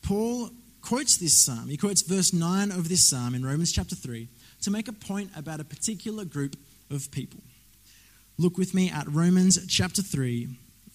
Paul 0.03 0.51
quotes 0.81 1.17
this 1.17 1.37
psalm. 1.37 1.67
He 1.67 1.75
quotes 1.75 2.01
verse 2.01 2.31
9 2.31 2.71
of 2.71 2.87
this 2.87 3.05
psalm 3.05 3.35
in 3.35 3.45
Romans 3.45 3.73
chapter 3.73 3.95
3 3.95 4.29
to 4.61 4.71
make 4.71 4.87
a 4.87 4.93
point 4.93 5.31
about 5.35 5.59
a 5.59 5.65
particular 5.65 6.23
group 6.23 6.55
of 6.89 7.11
people. 7.11 7.41
Look 8.37 8.57
with 8.57 8.73
me 8.73 8.89
at 8.89 9.07
Romans 9.09 9.59
chapter 9.67 10.01
3, 10.01 10.47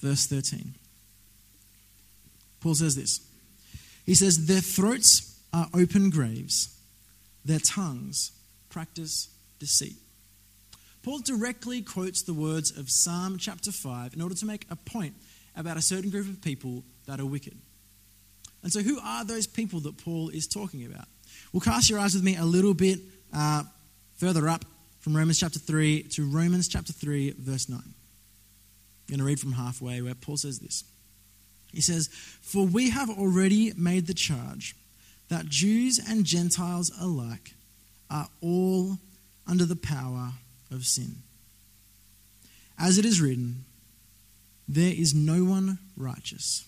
verse 0.02 0.26
13. 0.26 0.74
Paul 2.60 2.74
says 2.74 2.96
this 2.96 3.20
He 4.04 4.14
says, 4.14 4.46
Their 4.46 4.60
throats 4.60 5.40
are 5.52 5.68
open 5.74 6.10
graves, 6.10 6.76
their 7.44 7.58
tongues 7.58 8.32
practice 8.68 9.28
deceit. 9.58 9.96
Paul 11.02 11.18
directly 11.18 11.82
quotes 11.82 12.22
the 12.22 12.34
words 12.34 12.76
of 12.76 12.88
Psalm 12.88 13.36
chapter 13.36 13.72
5 13.72 14.14
in 14.14 14.22
order 14.22 14.36
to 14.36 14.46
make 14.46 14.66
a 14.70 14.76
point 14.76 15.14
about 15.56 15.76
a 15.76 15.82
certain 15.82 16.10
group 16.10 16.28
of 16.28 16.40
people 16.40 16.84
that 17.06 17.18
are 17.18 17.26
wicked. 17.26 17.56
And 18.62 18.72
so, 18.72 18.80
who 18.80 19.00
are 19.00 19.24
those 19.24 19.46
people 19.46 19.80
that 19.80 19.98
Paul 19.98 20.28
is 20.28 20.46
talking 20.46 20.84
about? 20.84 21.06
Well, 21.52 21.60
cast 21.60 21.90
your 21.90 21.98
eyes 21.98 22.14
with 22.14 22.22
me 22.22 22.36
a 22.36 22.44
little 22.44 22.74
bit 22.74 23.00
uh, 23.34 23.64
further 24.16 24.48
up 24.48 24.64
from 25.00 25.16
Romans 25.16 25.40
chapter 25.40 25.58
3 25.58 26.04
to 26.04 26.24
Romans 26.30 26.68
chapter 26.68 26.92
3, 26.92 27.34
verse 27.38 27.68
9. 27.68 27.80
Going 29.12 29.18
to 29.18 29.26
read 29.26 29.40
from 29.40 29.52
halfway 29.52 30.00
where 30.00 30.14
Paul 30.14 30.38
says 30.38 30.60
this. 30.60 30.84
He 31.70 31.82
says, 31.82 32.08
For 32.08 32.64
we 32.64 32.88
have 32.88 33.10
already 33.10 33.70
made 33.76 34.06
the 34.06 34.14
charge 34.14 34.74
that 35.28 35.50
Jews 35.50 36.00
and 36.08 36.24
Gentiles 36.24 36.90
alike 36.98 37.52
are 38.10 38.28
all 38.40 38.96
under 39.46 39.66
the 39.66 39.76
power 39.76 40.30
of 40.70 40.86
sin. 40.86 41.16
As 42.78 42.96
it 42.96 43.04
is 43.04 43.20
written, 43.20 43.66
there 44.66 44.94
is 44.94 45.14
no 45.14 45.44
one 45.44 45.76
righteous, 45.94 46.66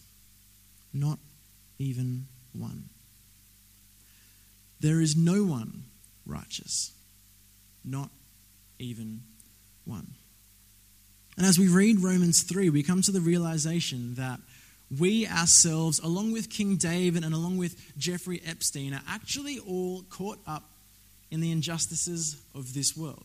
not 0.93 1.19
even 1.79 2.27
one. 2.53 2.91
There 4.81 5.01
is 5.01 5.17
no 5.17 5.45
one 5.45 5.85
righteous, 6.27 6.93
not 7.83 8.11
even 8.79 9.23
one. 9.87 10.17
And 11.37 11.47
as 11.47 11.59
we 11.59 11.69
read 11.69 12.01
Romans 12.01 12.43
3, 12.43 12.71
we 12.71 12.83
come 12.83 13.03
to 13.03 13.11
the 13.11 13.21
realization 13.21 14.15
that 14.15 14.39
we 14.99 15.27
ourselves, 15.27 15.99
along 15.99 16.33
with 16.33 16.51
King 16.51 16.77
David 16.77 17.25
and 17.25 17.35
along 17.35 17.57
with 17.59 17.97
Jeffrey 17.99 18.41
Epstein, 18.47 18.95
are 18.95 19.03
actually 19.09 19.59
all 19.59 20.03
caught 20.11 20.39
up 20.47 20.65
in 21.31 21.41
the 21.41 21.51
injustices 21.51 22.41
of 22.55 22.75
this 22.75 22.97
world. 22.97 23.25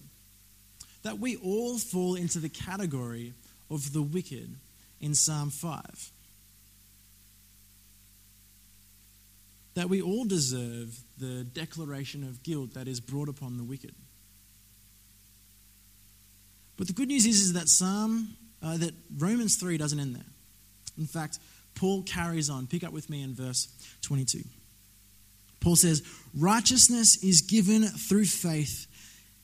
That 1.04 1.20
we 1.20 1.36
all 1.38 1.78
fall 1.78 2.16
into 2.16 2.40
the 2.40 2.50
category 2.50 3.34
of 3.70 3.94
the 3.94 4.02
wicked 4.02 4.56
in 5.00 5.14
Psalm 5.14 5.52
5. 5.52 6.12
That 9.76 9.90
we 9.90 10.02
all 10.02 10.26
deserve 10.26 11.00
the 11.20 11.44
declaration 11.44 12.24
of 12.24 12.42
guilt 12.42 12.74
that 12.74 12.88
is 12.88 13.00
brought 13.00 13.30
upon 13.30 13.58
the 13.58 13.64
wicked. 13.64 13.94
But 16.80 16.88
the 16.88 16.94
good 16.94 17.10
news 17.10 17.26
is, 17.26 17.42
is 17.42 17.54
that 17.54 17.68
Psalm, 17.68 18.38
uh, 18.64 18.78
that 18.78 18.94
Romans 19.18 19.58
3 19.58 19.78
doesn't 19.78 20.00
end 20.00 20.16
there. 20.16 20.24
In 20.98 21.06
fact, 21.06 21.38
Paul 21.76 22.04
carries 22.04 22.50
on. 22.50 22.68
Pick 22.68 22.86
up 22.86 22.94
with 22.94 23.10
me 23.10 23.22
in 23.22 23.36
verse 23.36 23.68
22. 24.02 24.40
Paul 25.60 25.76
says, 25.76 26.02
Righteousness 26.34 27.22
is 27.22 27.42
given 27.42 27.84
through 27.84 28.26
faith 28.26 28.88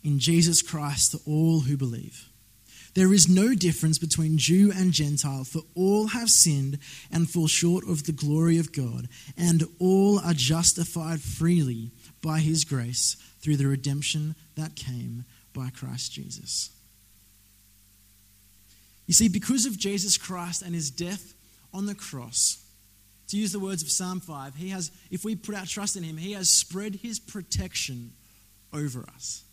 in 0.02 0.18
Jesus 0.18 0.62
Christ 0.62 1.12
to 1.12 1.20
all 1.28 1.60
who 1.60 1.76
believe. 1.76 2.30
There 2.94 3.14
is 3.14 3.28
no 3.28 3.54
difference 3.54 3.98
between 4.00 4.38
Jew 4.38 4.72
and 4.74 4.94
Gentile, 4.94 5.44
for 5.44 5.64
all 5.76 6.08
have 6.08 6.30
sinned 6.30 6.80
and 7.12 7.30
fall 7.30 7.48
short 7.48 7.86
of 7.86 8.06
the 8.06 8.14
glory 8.14 8.58
of 8.60 8.72
God, 8.72 9.10
and 9.38 9.68
all 9.80 10.20
are 10.20 10.34
justified 10.34 11.20
freely 11.20 11.92
by 12.22 12.40
his 12.40 12.64
grace 12.64 13.18
through 13.42 13.58
the 13.58 13.68
redemption 13.68 14.36
that 14.56 14.78
came 14.78 15.26
by 15.54 15.70
Christ 15.70 16.14
Jesus. 16.14 16.70
You 19.08 19.14
see, 19.14 19.30
because 19.30 19.66
of 19.66 19.78
Jesus 19.78 20.18
Christ 20.18 20.62
and 20.62 20.74
his 20.74 20.90
death 20.90 21.34
on 21.74 21.86
the 21.86 21.96
cross, 21.96 22.64
to 23.28 23.38
use 23.38 23.52
the 23.52 23.60
words 23.60 23.84
of 23.84 23.90
Psalm 23.90 24.20
5, 24.20 24.56
he 24.56 24.70
has, 24.70 24.92
if 25.10 25.26
we 25.26 25.36
put 25.36 25.56
our 25.56 25.66
trust 25.66 25.96
in 25.96 26.04
him, 26.04 26.18
he 26.18 26.34
has 26.34 26.50
spread 26.50 26.96
his 26.96 27.20
protection 27.20 28.14
over 28.74 29.06
us. 29.14 29.44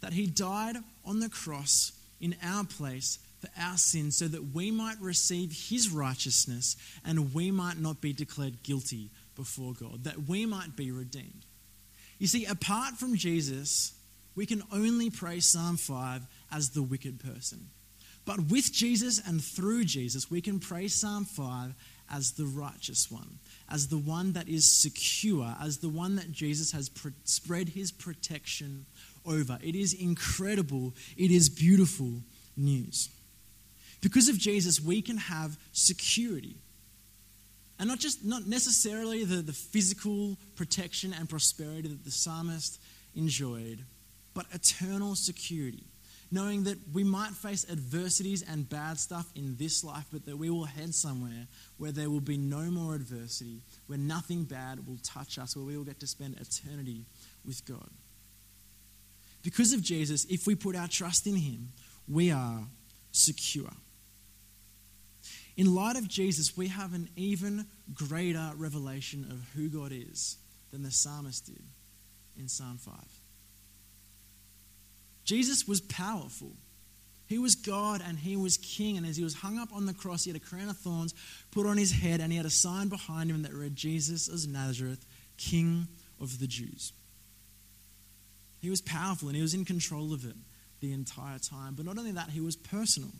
That 0.00 0.12
he 0.12 0.26
died 0.26 0.76
on 1.04 1.20
the 1.20 1.30
cross 1.30 1.92
in 2.20 2.36
our 2.42 2.64
place 2.64 3.18
for 3.40 3.48
our 3.58 3.76
sins 3.76 4.16
so 4.16 4.28
that 4.28 4.54
we 4.54 4.70
might 4.70 5.00
receive 5.00 5.52
his 5.52 5.90
righteousness 5.90 6.76
and 7.04 7.34
we 7.34 7.50
might 7.50 7.78
not 7.78 8.00
be 8.00 8.12
declared 8.12 8.62
guilty 8.62 9.10
before 9.36 9.72
God, 9.72 10.04
that 10.04 10.28
we 10.28 10.46
might 10.46 10.76
be 10.76 10.90
redeemed. 10.90 11.44
You 12.18 12.26
see, 12.26 12.44
apart 12.44 12.94
from 12.94 13.16
Jesus, 13.16 13.94
we 14.34 14.46
can 14.46 14.62
only 14.72 15.10
pray 15.10 15.40
Psalm 15.40 15.76
5 15.76 16.22
as 16.52 16.70
the 16.70 16.82
wicked 16.82 17.20
person. 17.20 17.68
But 18.24 18.50
with 18.50 18.72
Jesus 18.72 19.20
and 19.26 19.42
through 19.42 19.84
Jesus, 19.84 20.30
we 20.30 20.40
can 20.40 20.58
pray 20.58 20.88
Psalm 20.88 21.24
5 21.24 21.74
as 22.10 22.32
the 22.32 22.46
righteous 22.46 23.10
one, 23.10 23.38
as 23.70 23.88
the 23.88 23.98
one 23.98 24.32
that 24.32 24.48
is 24.48 24.70
secure, 24.70 25.54
as 25.60 25.78
the 25.78 25.88
one 25.88 26.16
that 26.16 26.32
Jesus 26.32 26.72
has 26.72 26.88
pre- 26.88 27.12
spread 27.24 27.70
his 27.70 27.92
protection 27.92 28.86
over. 29.26 29.58
It 29.62 29.74
is 29.74 29.94
incredible. 29.94 30.94
It 31.16 31.30
is 31.30 31.48
beautiful 31.48 32.12
news. 32.56 33.10
Because 34.00 34.28
of 34.28 34.38
Jesus, 34.38 34.80
we 34.80 35.00
can 35.02 35.16
have 35.16 35.56
security. 35.72 36.56
And 37.78 37.88
not 37.88 37.98
just 37.98 38.24
not 38.24 38.46
necessarily 38.46 39.24
the, 39.24 39.36
the 39.36 39.52
physical 39.52 40.36
protection 40.56 41.12
and 41.12 41.28
prosperity 41.28 41.88
that 41.88 42.04
the 42.04 42.10
psalmist 42.10 42.78
enjoyed, 43.14 43.84
but 44.34 44.46
eternal 44.52 45.14
security. 45.14 45.84
Knowing 46.30 46.64
that 46.64 46.78
we 46.92 47.04
might 47.04 47.32
face 47.32 47.64
adversities 47.70 48.42
and 48.42 48.68
bad 48.68 48.98
stuff 48.98 49.30
in 49.34 49.56
this 49.56 49.84
life, 49.84 50.04
but 50.12 50.24
that 50.26 50.36
we 50.36 50.50
will 50.50 50.64
head 50.64 50.94
somewhere 50.94 51.46
where 51.76 51.92
there 51.92 52.10
will 52.10 52.20
be 52.20 52.36
no 52.36 52.62
more 52.70 52.94
adversity, 52.94 53.60
where 53.86 53.98
nothing 53.98 54.44
bad 54.44 54.86
will 54.86 54.98
touch 55.02 55.38
us, 55.38 55.54
where 55.56 55.64
we 55.64 55.76
will 55.76 55.84
get 55.84 56.00
to 56.00 56.06
spend 56.06 56.36
eternity 56.40 57.04
with 57.44 57.64
God. 57.66 57.88
Because 59.42 59.72
of 59.74 59.82
Jesus, 59.82 60.24
if 60.24 60.46
we 60.46 60.54
put 60.54 60.74
our 60.74 60.88
trust 60.88 61.26
in 61.26 61.36
Him, 61.36 61.68
we 62.08 62.30
are 62.30 62.60
secure. 63.12 63.70
In 65.56 65.74
light 65.74 65.96
of 65.96 66.08
Jesus, 66.08 66.56
we 66.56 66.68
have 66.68 66.94
an 66.94 67.08
even 67.14 67.66
greater 67.92 68.50
revelation 68.56 69.26
of 69.30 69.40
who 69.54 69.68
God 69.68 69.92
is 69.92 70.38
than 70.72 70.82
the 70.82 70.90
psalmist 70.90 71.46
did 71.46 71.62
in 72.36 72.48
Psalm 72.48 72.78
5. 72.78 72.94
Jesus 75.24 75.66
was 75.66 75.80
powerful. 75.80 76.52
He 77.26 77.38
was 77.38 77.54
God 77.54 78.02
and 78.06 78.18
he 78.18 78.36
was 78.36 78.56
king. 78.58 78.96
And 78.96 79.06
as 79.06 79.16
he 79.16 79.24
was 79.24 79.34
hung 79.34 79.58
up 79.58 79.72
on 79.72 79.86
the 79.86 79.94
cross, 79.94 80.24
he 80.24 80.30
had 80.30 80.40
a 80.40 80.44
crown 80.44 80.68
of 80.68 80.76
thorns 80.76 81.14
put 81.50 81.66
on 81.66 81.76
his 81.76 81.92
head, 81.92 82.20
and 82.20 82.30
he 82.30 82.36
had 82.36 82.46
a 82.46 82.50
sign 82.50 82.88
behind 82.88 83.30
him 83.30 83.42
that 83.42 83.54
read, 83.54 83.74
Jesus 83.74 84.28
of 84.28 84.46
Nazareth, 84.46 85.04
King 85.36 85.88
of 86.20 86.38
the 86.38 86.46
Jews. 86.46 86.92
He 88.60 88.70
was 88.70 88.80
powerful 88.80 89.28
and 89.28 89.36
he 89.36 89.42
was 89.42 89.52
in 89.52 89.64
control 89.64 90.14
of 90.14 90.24
it 90.24 90.36
the 90.80 90.92
entire 90.92 91.38
time. 91.38 91.74
But 91.74 91.84
not 91.84 91.98
only 91.98 92.12
that, 92.12 92.30
he 92.30 92.40
was 92.40 92.56
personal. 92.56 93.10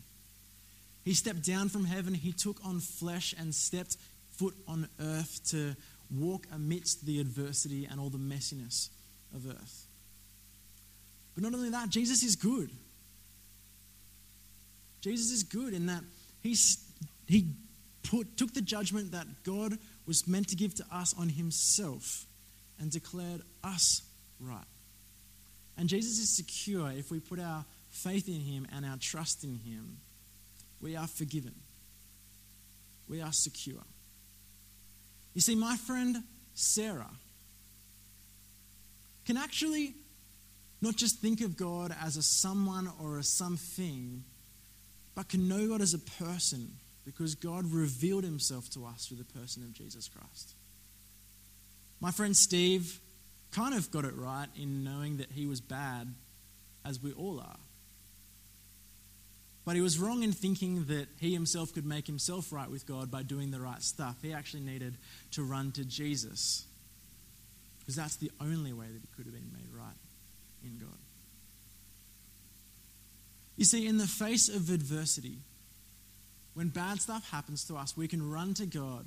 He 1.03 1.13
stepped 1.13 1.43
down 1.43 1.69
from 1.69 1.85
heaven, 1.85 2.15
he 2.15 2.31
took 2.31 2.57
on 2.65 2.79
flesh 2.79 3.35
and 3.37 3.53
stepped 3.53 3.95
foot 4.31 4.55
on 4.67 4.87
earth 4.99 5.39
to 5.51 5.75
walk 6.09 6.47
amidst 6.51 7.05
the 7.05 7.19
adversity 7.19 7.85
and 7.85 7.99
all 7.99 8.09
the 8.09 8.17
messiness 8.17 8.89
of 9.35 9.47
earth. 9.47 9.84
But 11.35 11.43
not 11.43 11.53
only 11.53 11.69
that, 11.69 11.89
Jesus 11.89 12.23
is 12.23 12.35
good. 12.35 12.69
Jesus 15.01 15.31
is 15.31 15.43
good 15.43 15.73
in 15.73 15.85
that 15.85 16.01
he's, 16.41 16.83
he 17.27 17.45
put, 18.09 18.37
took 18.37 18.53
the 18.53 18.61
judgment 18.61 19.11
that 19.11 19.27
God 19.43 19.77
was 20.07 20.27
meant 20.27 20.47
to 20.49 20.55
give 20.55 20.73
to 20.75 20.85
us 20.91 21.13
on 21.19 21.29
himself 21.29 22.25
and 22.79 22.89
declared 22.89 23.41
us 23.63 24.01
right. 24.39 24.65
And 25.77 25.89
Jesus 25.89 26.19
is 26.19 26.35
secure 26.35 26.91
if 26.91 27.11
we 27.11 27.19
put 27.19 27.39
our 27.39 27.65
faith 27.89 28.27
in 28.27 28.39
him 28.39 28.65
and 28.73 28.85
our 28.85 28.97
trust 28.99 29.43
in 29.43 29.59
him. 29.65 29.97
We 30.81 30.95
are 30.95 31.07
forgiven. 31.07 31.53
We 33.09 33.21
are 33.21 33.31
secure. 33.31 33.83
You 35.33 35.41
see, 35.41 35.55
my 35.55 35.75
friend 35.75 36.23
Sarah 36.53 37.11
can 39.25 39.37
actually 39.37 39.93
not 40.85 40.95
just 40.95 41.19
think 41.19 41.41
of 41.41 41.57
God 41.57 41.93
as 42.03 42.15
a 42.15 42.21
someone 42.21 42.89
or 43.01 43.17
a 43.17 43.23
something, 43.23 44.23
but 45.15 45.27
can 45.27 45.47
know 45.47 45.67
God 45.67 45.81
as 45.81 45.95
a 45.95 45.99
person 45.99 46.73
because 47.05 47.33
God 47.33 47.65
revealed 47.71 48.23
himself 48.23 48.69
to 48.71 48.85
us 48.85 49.07
through 49.07 49.17
the 49.17 49.39
person 49.39 49.63
of 49.63 49.73
Jesus 49.73 50.07
Christ. 50.07 50.53
My 51.99 52.11
friend 52.11 52.37
Steve 52.37 52.99
kind 53.51 53.73
of 53.73 53.89
got 53.89 54.05
it 54.05 54.15
right 54.15 54.47
in 54.55 54.83
knowing 54.83 55.17
that 55.17 55.31
he 55.31 55.47
was 55.47 55.59
bad, 55.59 56.13
as 56.85 57.01
we 57.01 57.11
all 57.13 57.39
are. 57.39 57.57
But 59.65 59.75
he 59.75 59.81
was 59.81 59.97
wrong 59.97 60.21
in 60.21 60.33
thinking 60.33 60.85
that 60.85 61.07
he 61.19 61.33
himself 61.33 61.73
could 61.73 61.85
make 61.85 62.05
himself 62.05 62.53
right 62.53 62.69
with 62.69 62.85
God 62.85 63.09
by 63.09 63.23
doing 63.23 63.49
the 63.49 63.59
right 63.59 63.81
stuff. 63.81 64.17
He 64.21 64.33
actually 64.33 64.61
needed 64.61 64.97
to 65.31 65.41
run 65.41 65.71
to 65.71 65.83
Jesus 65.83 66.65
because 67.79 67.95
that's 67.95 68.17
the 68.17 68.29
only 68.39 68.73
way 68.73 68.85
that 68.85 69.01
he 69.01 69.07
could 69.15 69.25
have 69.25 69.33
been 69.33 69.51
made 69.51 69.69
right 69.75 69.95
in 70.65 70.77
God. 70.77 70.89
You 73.57 73.65
see, 73.65 73.87
in 73.87 73.97
the 73.97 74.07
face 74.07 74.49
of 74.49 74.69
adversity, 74.69 75.37
when 76.53 76.69
bad 76.69 77.01
stuff 77.01 77.29
happens 77.31 77.63
to 77.65 77.75
us, 77.75 77.95
we 77.95 78.07
can 78.07 78.29
run 78.29 78.53
to 78.55 78.65
God 78.65 79.05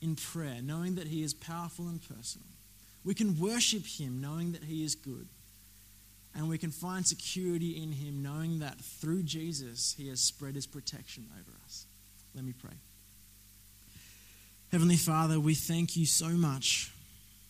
in 0.00 0.14
prayer, 0.14 0.58
knowing 0.62 0.94
that 0.96 1.08
He 1.08 1.22
is 1.22 1.34
powerful 1.34 1.88
and 1.88 2.00
personal. 2.00 2.46
We 3.04 3.14
can 3.14 3.38
worship 3.40 3.84
Him, 3.84 4.20
knowing 4.20 4.52
that 4.52 4.64
He 4.64 4.84
is 4.84 4.94
good. 4.94 5.26
And 6.34 6.48
we 6.48 6.58
can 6.58 6.70
find 6.70 7.06
security 7.06 7.82
in 7.82 7.92
Him, 7.92 8.22
knowing 8.22 8.60
that 8.60 8.78
through 8.78 9.24
Jesus, 9.24 9.94
He 9.98 10.08
has 10.08 10.20
spread 10.20 10.54
His 10.54 10.66
protection 10.66 11.26
over 11.32 11.56
us. 11.64 11.86
Let 12.34 12.44
me 12.44 12.52
pray. 12.52 12.76
Heavenly 14.70 14.96
Father, 14.96 15.40
we 15.40 15.54
thank 15.54 15.96
you 15.96 16.06
so 16.06 16.28
much 16.28 16.92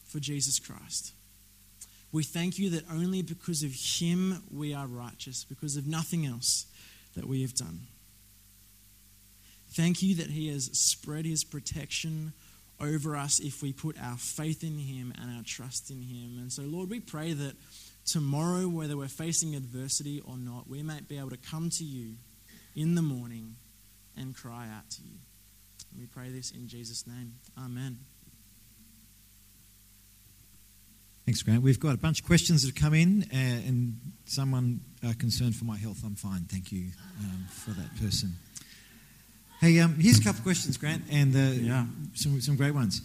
for 0.07 0.21
Jesus 0.21 0.59
Christ. 0.59 1.13
We 2.11 2.23
thank 2.23 2.59
you 2.59 2.71
that 2.71 2.85
only 2.91 3.23
because 3.23 3.63
of 3.63 3.73
him 3.73 4.43
we 4.51 4.73
are 4.73 4.87
righteous, 4.87 5.45
because 5.45 5.77
of 5.77 5.87
nothing 5.87 6.25
else 6.25 6.67
that 7.15 7.27
we 7.27 7.43
have 7.43 7.55
done. 7.55 7.81
Thank 9.71 10.03
you 10.03 10.15
that 10.17 10.31
he 10.31 10.49
has 10.49 10.71
spread 10.73 11.27
his 11.27 11.45
protection 11.45 12.33
over 12.81 13.17
us 13.17 13.41
if 13.41 13.63
we 13.63 13.73
put 13.73 14.01
our 14.01 14.17
faith 14.17 14.63
in 14.63 14.79
him 14.79 15.13
and 15.21 15.37
our 15.37 15.43
trust 15.45 15.91
in 15.91 16.01
him. 16.01 16.39
And 16.39 16.53
so, 16.53 16.63
Lord, 16.63 16.89
we 16.89 17.01
pray 17.01 17.33
that 17.33 17.55
tomorrow, 18.07 18.69
whether 18.69 18.97
we're 18.97 19.09
facing 19.09 19.55
adversity 19.55 20.21
or 20.21 20.37
not, 20.37 20.69
we 20.69 20.83
might 20.83 21.09
be 21.09 21.19
able 21.19 21.31
to 21.31 21.37
come 21.37 21.71
to 21.71 21.85
you 21.85 22.15
in 22.75 22.95
the 22.95 23.03
morning 23.03 23.57
and 24.17 24.35
cry 24.35 24.69
out 24.75 24.89
to 24.91 25.03
you. 25.03 25.19
We 25.99 26.07
pray 26.07 26.31
this 26.31 26.51
in 26.53 26.69
Jesus' 26.69 27.07
name. 27.07 27.35
Amen. 27.59 27.99
Thanks, 31.29 31.43
Grant. 31.43 31.61
We've 31.61 31.79
got 31.79 31.93
a 31.93 31.99
bunch 31.99 32.21
of 32.21 32.27
questions 32.27 32.63
that 32.63 32.75
have 32.75 32.83
come 32.83 32.95
in, 32.95 33.23
uh, 33.31 33.37
and 33.37 34.01
someone 34.25 34.81
uh, 35.07 35.13
concerned 35.19 35.55
for 35.55 35.67
my 35.67 35.77
health. 35.77 36.01
I'm 36.03 36.15
fine, 36.15 36.47
thank 36.51 36.73
you 36.73 36.87
um, 37.21 37.47
for 37.51 37.73
that 37.73 37.95
person. 38.01 38.33
Hey, 39.61 39.79
um, 39.81 39.97
here's 40.01 40.19
a 40.19 40.23
couple 40.23 40.39
of 40.39 40.45
questions, 40.45 40.79
Grant, 40.79 41.03
and 41.11 41.37
uh, 41.37 41.39
yeah. 41.39 41.85
some, 42.15 42.41
some 42.41 42.57
great 42.57 42.71
ones. 42.71 43.03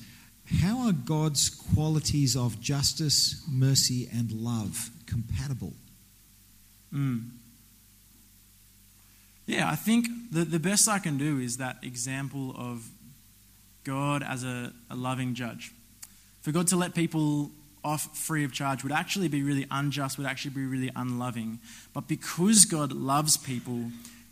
How 0.62 0.86
are 0.86 0.94
God's 0.94 1.50
qualities 1.50 2.38
of 2.38 2.62
justice, 2.62 3.44
mercy, 3.52 4.08
and 4.14 4.32
love 4.32 4.90
compatible? 5.06 5.74
Mm. 6.94 7.30
Yeah, 9.48 9.70
I 9.70 9.76
think 9.76 10.08
the, 10.32 10.46
the 10.46 10.60
best 10.60 10.88
I 10.88 11.00
can 11.00 11.18
do 11.18 11.40
is 11.40 11.58
that 11.58 11.76
example 11.84 12.56
of 12.58 12.88
God 13.84 14.24
as 14.24 14.46
a, 14.46 14.72
a 14.90 14.96
loving 14.96 15.34
judge. 15.34 15.74
For 16.40 16.54
God 16.54 16.68
to 16.68 16.78
let 16.78 16.96
people 16.96 17.52
off 17.84 18.18
free 18.18 18.44
of 18.44 18.54
charge 18.54 18.84
would 18.84 18.92
actually 18.92 19.28
be 19.28 19.44
really 19.44 19.66
unjust, 19.70 20.18
would 20.18 20.28
actually 20.28 20.52
be 20.52 20.66
really 20.66 20.92
unloving. 20.96 21.60
But 21.94 22.08
because 22.08 22.66
God 22.66 22.92
loves 22.92 23.38
people, 23.38 23.92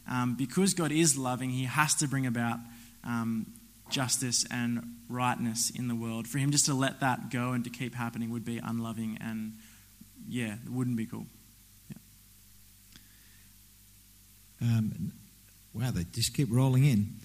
um, 0.09 0.35
because 0.35 0.73
God 0.73 0.91
is 0.91 1.17
loving, 1.17 1.49
He 1.49 1.65
has 1.65 1.95
to 1.95 2.07
bring 2.07 2.25
about 2.25 2.59
um, 3.03 3.47
justice 3.89 4.45
and 4.49 4.95
rightness 5.09 5.69
in 5.69 5.87
the 5.87 5.95
world. 5.95 6.27
For 6.27 6.37
Him 6.37 6.51
just 6.51 6.65
to 6.65 6.73
let 6.73 6.99
that 7.01 7.29
go 7.29 7.51
and 7.51 7.63
to 7.63 7.69
keep 7.69 7.95
happening 7.95 8.31
would 8.31 8.45
be 8.45 8.57
unloving 8.57 9.17
and, 9.21 9.53
yeah, 10.27 10.55
it 10.65 10.71
wouldn't 10.71 10.97
be 10.97 11.05
cool. 11.05 11.25
Yeah. 11.89 14.67
Um, 14.67 15.13
wow, 15.73 15.91
they 15.91 16.05
just 16.11 16.33
keep 16.33 16.47
rolling 16.51 16.85
in. 16.85 17.15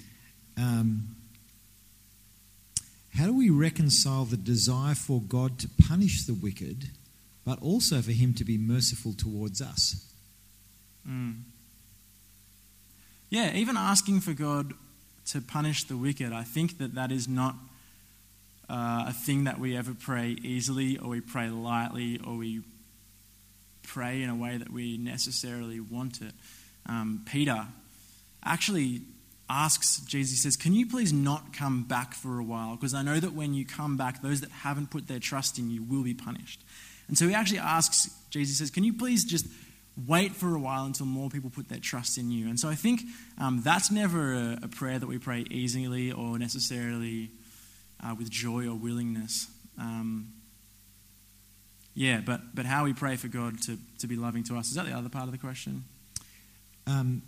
Um, 0.58 1.15
how 3.16 3.24
do 3.24 3.36
we 3.36 3.50
reconcile 3.50 4.24
the 4.24 4.36
desire 4.36 4.94
for 4.94 5.20
God 5.20 5.58
to 5.60 5.68
punish 5.88 6.24
the 6.24 6.34
wicked, 6.34 6.90
but 7.44 7.60
also 7.62 8.02
for 8.02 8.12
Him 8.12 8.34
to 8.34 8.44
be 8.44 8.58
merciful 8.58 9.14
towards 9.14 9.62
us? 9.62 10.06
Mm. 11.08 11.42
Yeah, 13.30 13.54
even 13.54 13.76
asking 13.76 14.20
for 14.20 14.32
God 14.32 14.74
to 15.26 15.40
punish 15.40 15.84
the 15.84 15.96
wicked, 15.96 16.32
I 16.32 16.42
think 16.42 16.78
that 16.78 16.94
that 16.94 17.10
is 17.10 17.26
not 17.26 17.54
uh, 18.68 19.06
a 19.08 19.12
thing 19.12 19.44
that 19.44 19.58
we 19.58 19.76
ever 19.76 19.94
pray 19.94 20.36
easily 20.42 20.98
or 20.98 21.08
we 21.08 21.20
pray 21.20 21.48
lightly 21.48 22.20
or 22.24 22.36
we 22.36 22.62
pray 23.82 24.22
in 24.22 24.28
a 24.28 24.36
way 24.36 24.56
that 24.56 24.70
we 24.70 24.98
necessarily 24.98 25.80
want 25.80 26.20
it. 26.20 26.32
Um, 26.86 27.22
Peter 27.24 27.66
actually 28.44 29.02
asks 29.48 30.00
Jesus, 30.00 30.42
says, 30.42 30.56
Can 30.56 30.74
you 30.74 30.86
please 30.86 31.12
not 31.12 31.52
come 31.52 31.84
back 31.84 32.14
for 32.14 32.38
a 32.38 32.44
while? 32.44 32.76
Because 32.76 32.94
I 32.94 33.02
know 33.02 33.20
that 33.20 33.32
when 33.32 33.54
you 33.54 33.64
come 33.64 33.96
back, 33.96 34.22
those 34.22 34.40
that 34.40 34.50
haven't 34.50 34.90
put 34.90 35.08
their 35.08 35.20
trust 35.20 35.58
in 35.58 35.70
you 35.70 35.82
will 35.82 36.02
be 36.02 36.14
punished. 36.14 36.62
And 37.08 37.16
so 37.16 37.28
he 37.28 37.34
actually 37.34 37.60
asks, 37.60 38.10
Jesus 38.30 38.58
says, 38.58 38.70
Can 38.70 38.84
you 38.84 38.92
please 38.92 39.24
just 39.24 39.46
wait 40.06 40.32
for 40.32 40.54
a 40.54 40.58
while 40.58 40.84
until 40.84 41.06
more 41.06 41.30
people 41.30 41.48
put 41.48 41.68
their 41.68 41.78
trust 41.78 42.18
in 42.18 42.30
you. 42.30 42.48
And 42.48 42.60
so 42.60 42.68
I 42.68 42.74
think 42.74 43.02
um, 43.38 43.62
that's 43.64 43.90
never 43.90 44.34
a, 44.34 44.58
a, 44.64 44.68
prayer 44.68 44.98
that 44.98 45.06
we 45.06 45.18
pray 45.18 45.46
easily 45.50 46.12
or 46.12 46.38
necessarily 46.38 47.30
uh, 48.04 48.14
with 48.16 48.28
joy 48.28 48.68
or 48.68 48.74
willingness. 48.74 49.48
Um, 49.78 50.32
yeah, 51.94 52.20
but, 52.24 52.54
but 52.54 52.66
how 52.66 52.84
we 52.84 52.92
pray 52.92 53.16
for 53.16 53.28
God 53.28 53.62
to, 53.62 53.78
to 54.00 54.06
be 54.06 54.16
loving 54.16 54.44
to 54.44 54.58
us. 54.58 54.68
Is 54.68 54.74
that 54.74 54.84
the 54.84 54.92
other 54.92 55.08
part 55.08 55.24
of 55.24 55.32
the 55.32 55.38
question? 55.38 55.84
Um, 56.86 57.22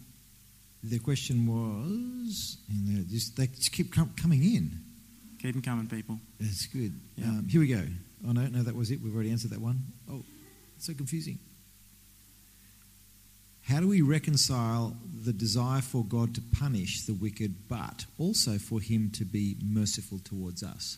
the 0.82 0.98
question 0.98 1.46
was, 1.46 2.58
and 2.68 2.96
they 2.96 3.02
just, 3.12 3.36
they 3.36 3.46
just 3.46 3.72
keep 3.72 3.92
coming 3.92 4.42
in. 4.42 4.70
Keep 5.40 5.54
them 5.54 5.62
coming, 5.62 5.86
people. 5.86 6.18
That's 6.40 6.66
good. 6.66 6.92
Yeah. 7.16 7.26
Um, 7.26 7.48
here 7.48 7.60
we 7.60 7.68
go. 7.68 7.82
Oh, 8.26 8.32
no, 8.32 8.46
no, 8.46 8.62
that 8.62 8.74
was 8.74 8.90
it. 8.90 9.00
We've 9.02 9.14
already 9.14 9.30
answered 9.30 9.50
that 9.52 9.60
one. 9.60 9.80
Oh, 10.10 10.22
it's 10.76 10.86
so 10.86 10.94
confusing. 10.94 11.38
How 13.68 13.80
do 13.80 13.88
we 13.88 14.00
reconcile 14.00 14.96
the 15.24 15.32
desire 15.32 15.82
for 15.82 16.02
God 16.02 16.34
to 16.36 16.42
punish 16.58 17.02
the 17.02 17.12
wicked, 17.12 17.68
but 17.68 18.06
also 18.18 18.56
for 18.56 18.80
Him 18.80 19.10
to 19.14 19.24
be 19.24 19.56
merciful 19.62 20.20
towards 20.24 20.62
us? 20.62 20.96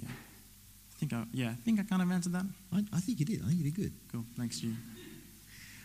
Yeah, 0.00 0.08
I 0.08 0.98
think 0.98 1.12
I, 1.12 1.24
yeah, 1.32 1.48
I 1.50 1.54
think 1.54 1.80
I 1.80 1.82
kind 1.82 2.02
of 2.02 2.10
answered 2.12 2.32
that. 2.34 2.46
I, 2.72 2.84
I 2.92 3.00
think 3.00 3.18
you 3.18 3.26
did. 3.26 3.42
I 3.42 3.48
think 3.48 3.58
you 3.58 3.64
did 3.64 3.74
good. 3.74 3.92
Cool. 4.12 4.24
Thanks, 4.38 4.60
Jim. 4.60 4.78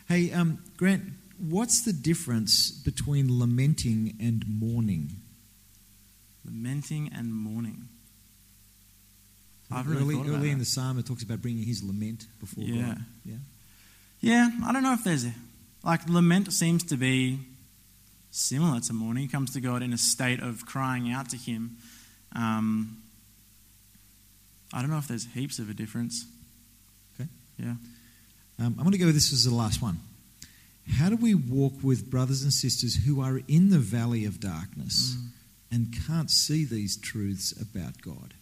Hey, 0.08 0.32
um, 0.32 0.60
Grant, 0.78 1.04
what's 1.42 1.82
the 1.84 1.94
difference 1.94 2.72
between 2.72 3.40
lamenting 3.40 4.16
and 4.20 4.46
mourning? 4.48 5.12
Lamenting 6.46 7.12
and 7.16 7.34
mourning. 7.34 7.88
I've 9.72 9.88
really 9.88 10.16
early, 10.16 10.30
early 10.30 10.50
in 10.52 10.60
the 10.60 10.66
psalm, 10.66 11.00
it 11.00 11.06
talks 11.06 11.24
about 11.24 11.42
bringing 11.42 11.64
his 11.64 11.82
lament 11.82 12.28
before 12.40 12.66
yeah. 12.66 12.86
God. 12.88 12.98
Yeah. 13.26 13.36
Yeah, 14.20 14.50
I 14.66 14.74
don't 14.74 14.84
know 14.84 14.94
if 14.94 15.04
there's 15.04 15.26
a 15.26 15.34
like 15.84 16.08
lament 16.08 16.54
seems 16.54 16.84
to 16.86 16.98
be 16.98 17.40
similar 18.30 18.80
to 18.80 18.94
mourning. 18.94 19.24
He 19.24 19.30
comes 19.30 19.54
to 19.54 19.62
God 19.62 19.82
in 19.82 19.94
a 19.94 19.98
state 19.98 20.42
of 20.42 20.66
crying 20.66 21.12
out 21.12 21.30
to 21.30 21.38
Him. 21.38 21.78
Um, 22.36 23.02
I 24.72 24.82
don't 24.82 24.92
know 24.92 25.00
if 25.00 25.08
there's 25.08 25.26
heaps 25.34 25.58
of 25.58 25.70
a 25.70 25.74
difference. 25.74 26.26
Okay. 27.16 27.30
Yeah. 27.58 27.76
Um, 28.60 28.76
I'm 28.78 28.84
going 28.84 28.92
to 28.92 28.98
go 29.00 29.08
with 29.08 29.16
this 29.16 29.34
as 29.34 29.46
the 29.46 29.56
last 29.56 29.82
one. 29.82 29.98
How 30.98 31.10
do 31.10 31.16
we 31.16 31.34
walk 31.34 31.74
with 31.82 32.10
brothers 32.10 32.44
and 32.44 32.54
sisters 32.54 33.06
who 33.06 33.22
are 33.22 33.42
in 33.48 33.70
the 33.70 33.80
valley 33.80 34.26
of 34.26 34.40
darkness 34.40 35.16
mm. 35.16 35.30
and 35.72 35.96
can't 36.08 36.30
see 36.30 36.66
these 36.66 36.98
truths 36.98 37.54
about 37.60 38.02
God? 38.02 38.34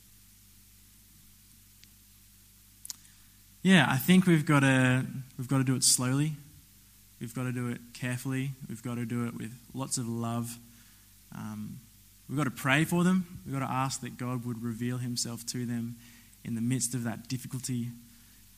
Yeah, 3.61 3.87
I 3.89 3.97
think 3.97 4.25
we've 4.25 4.45
got 4.45 4.61
to 4.61 5.05
we've 5.37 5.47
got 5.47 5.57
to 5.57 5.63
do 5.63 5.75
it 5.75 5.83
slowly. 5.83 6.33
We've 7.19 7.33
got 7.35 7.43
to 7.43 7.51
do 7.51 7.67
it 7.67 7.81
carefully. 7.93 8.51
We've 8.69 8.81
got 8.81 8.95
to 8.95 9.05
do 9.05 9.27
it 9.27 9.35
with 9.35 9.51
lots 9.73 9.97
of 9.97 10.07
love. 10.07 10.57
Um, 11.35 11.79
we've 12.29 12.37
got 12.37 12.45
to 12.45 12.51
pray 12.51 12.85
for 12.85 13.03
them. 13.03 13.41
We've 13.45 13.53
got 13.53 13.65
to 13.65 13.71
ask 13.71 13.99
that 14.01 14.17
God 14.17 14.45
would 14.45 14.63
reveal 14.63 14.97
Himself 14.97 15.45
to 15.47 15.65
them 15.65 15.97
in 16.45 16.55
the 16.55 16.61
midst 16.61 16.95
of 16.95 17.03
that 17.03 17.27
difficulty. 17.27 17.89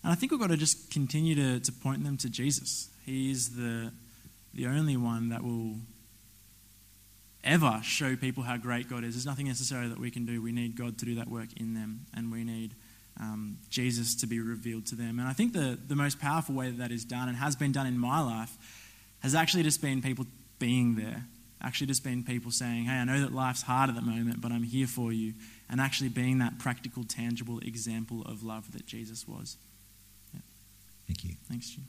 And 0.03 0.11
I 0.11 0.15
think 0.15 0.31
we've 0.31 0.39
got 0.39 0.51
to 0.51 0.57
just 0.57 0.91
continue 0.91 1.33
to, 1.35 1.59
to 1.59 1.71
point 1.71 2.03
them 2.03 2.17
to 2.17 2.29
Jesus. 2.29 2.90
He 3.05 3.31
is 3.31 3.55
the, 3.55 3.91
the 4.53 4.67
only 4.67 4.97
one 4.97 5.29
that 5.29 5.43
will 5.43 5.75
ever 7.43 7.79
show 7.83 8.15
people 8.15 8.43
how 8.43 8.57
great 8.57 8.89
God 8.89 9.03
is. 9.03 9.15
There's 9.15 9.25
nothing 9.25 9.47
necessary 9.47 9.87
that 9.87 9.99
we 9.99 10.11
can 10.11 10.25
do. 10.25 10.41
We 10.41 10.51
need 10.51 10.75
God 10.75 10.97
to 10.99 11.05
do 11.05 11.15
that 11.15 11.27
work 11.27 11.49
in 11.57 11.73
them, 11.73 12.05
and 12.15 12.31
we 12.31 12.43
need 12.43 12.73
um, 13.19 13.57
Jesus 13.69 14.15
to 14.15 14.27
be 14.27 14.39
revealed 14.39 14.85
to 14.87 14.95
them. 14.95 15.19
And 15.19 15.27
I 15.27 15.33
think 15.33 15.53
the, 15.53 15.77
the 15.87 15.95
most 15.95 16.19
powerful 16.19 16.55
way 16.55 16.69
that 16.69 16.77
that 16.77 16.91
is 16.91 17.03
done 17.05 17.27
and 17.27 17.37
has 17.37 17.55
been 17.55 17.71
done 17.71 17.87
in 17.87 17.97
my 17.97 18.21
life 18.21 18.57
has 19.21 19.35
actually 19.35 19.63
just 19.63 19.81
been 19.81 20.01
people 20.01 20.25
being 20.59 20.95
there. 20.95 21.25
Actually, 21.63 21.87
just 21.87 22.03
been 22.03 22.23
people 22.23 22.49
saying, 22.49 22.85
Hey, 22.85 22.95
I 22.95 23.03
know 23.03 23.19
that 23.19 23.33
life's 23.33 23.61
hard 23.61 23.89
at 23.89 23.95
the 23.95 24.01
moment, 24.01 24.41
but 24.41 24.51
I'm 24.51 24.63
here 24.63 24.87
for 24.87 25.11
you. 25.11 25.33
And 25.69 25.79
actually 25.79 26.09
being 26.09 26.39
that 26.39 26.57
practical, 26.57 27.03
tangible 27.03 27.59
example 27.59 28.23
of 28.23 28.43
love 28.43 28.71
that 28.71 28.87
Jesus 28.87 29.27
was. 29.27 29.57
Yeah. 30.33 30.41
Thank 31.07 31.23
you. 31.23 31.35
Thanks, 31.47 31.69
Jim. 31.69 31.83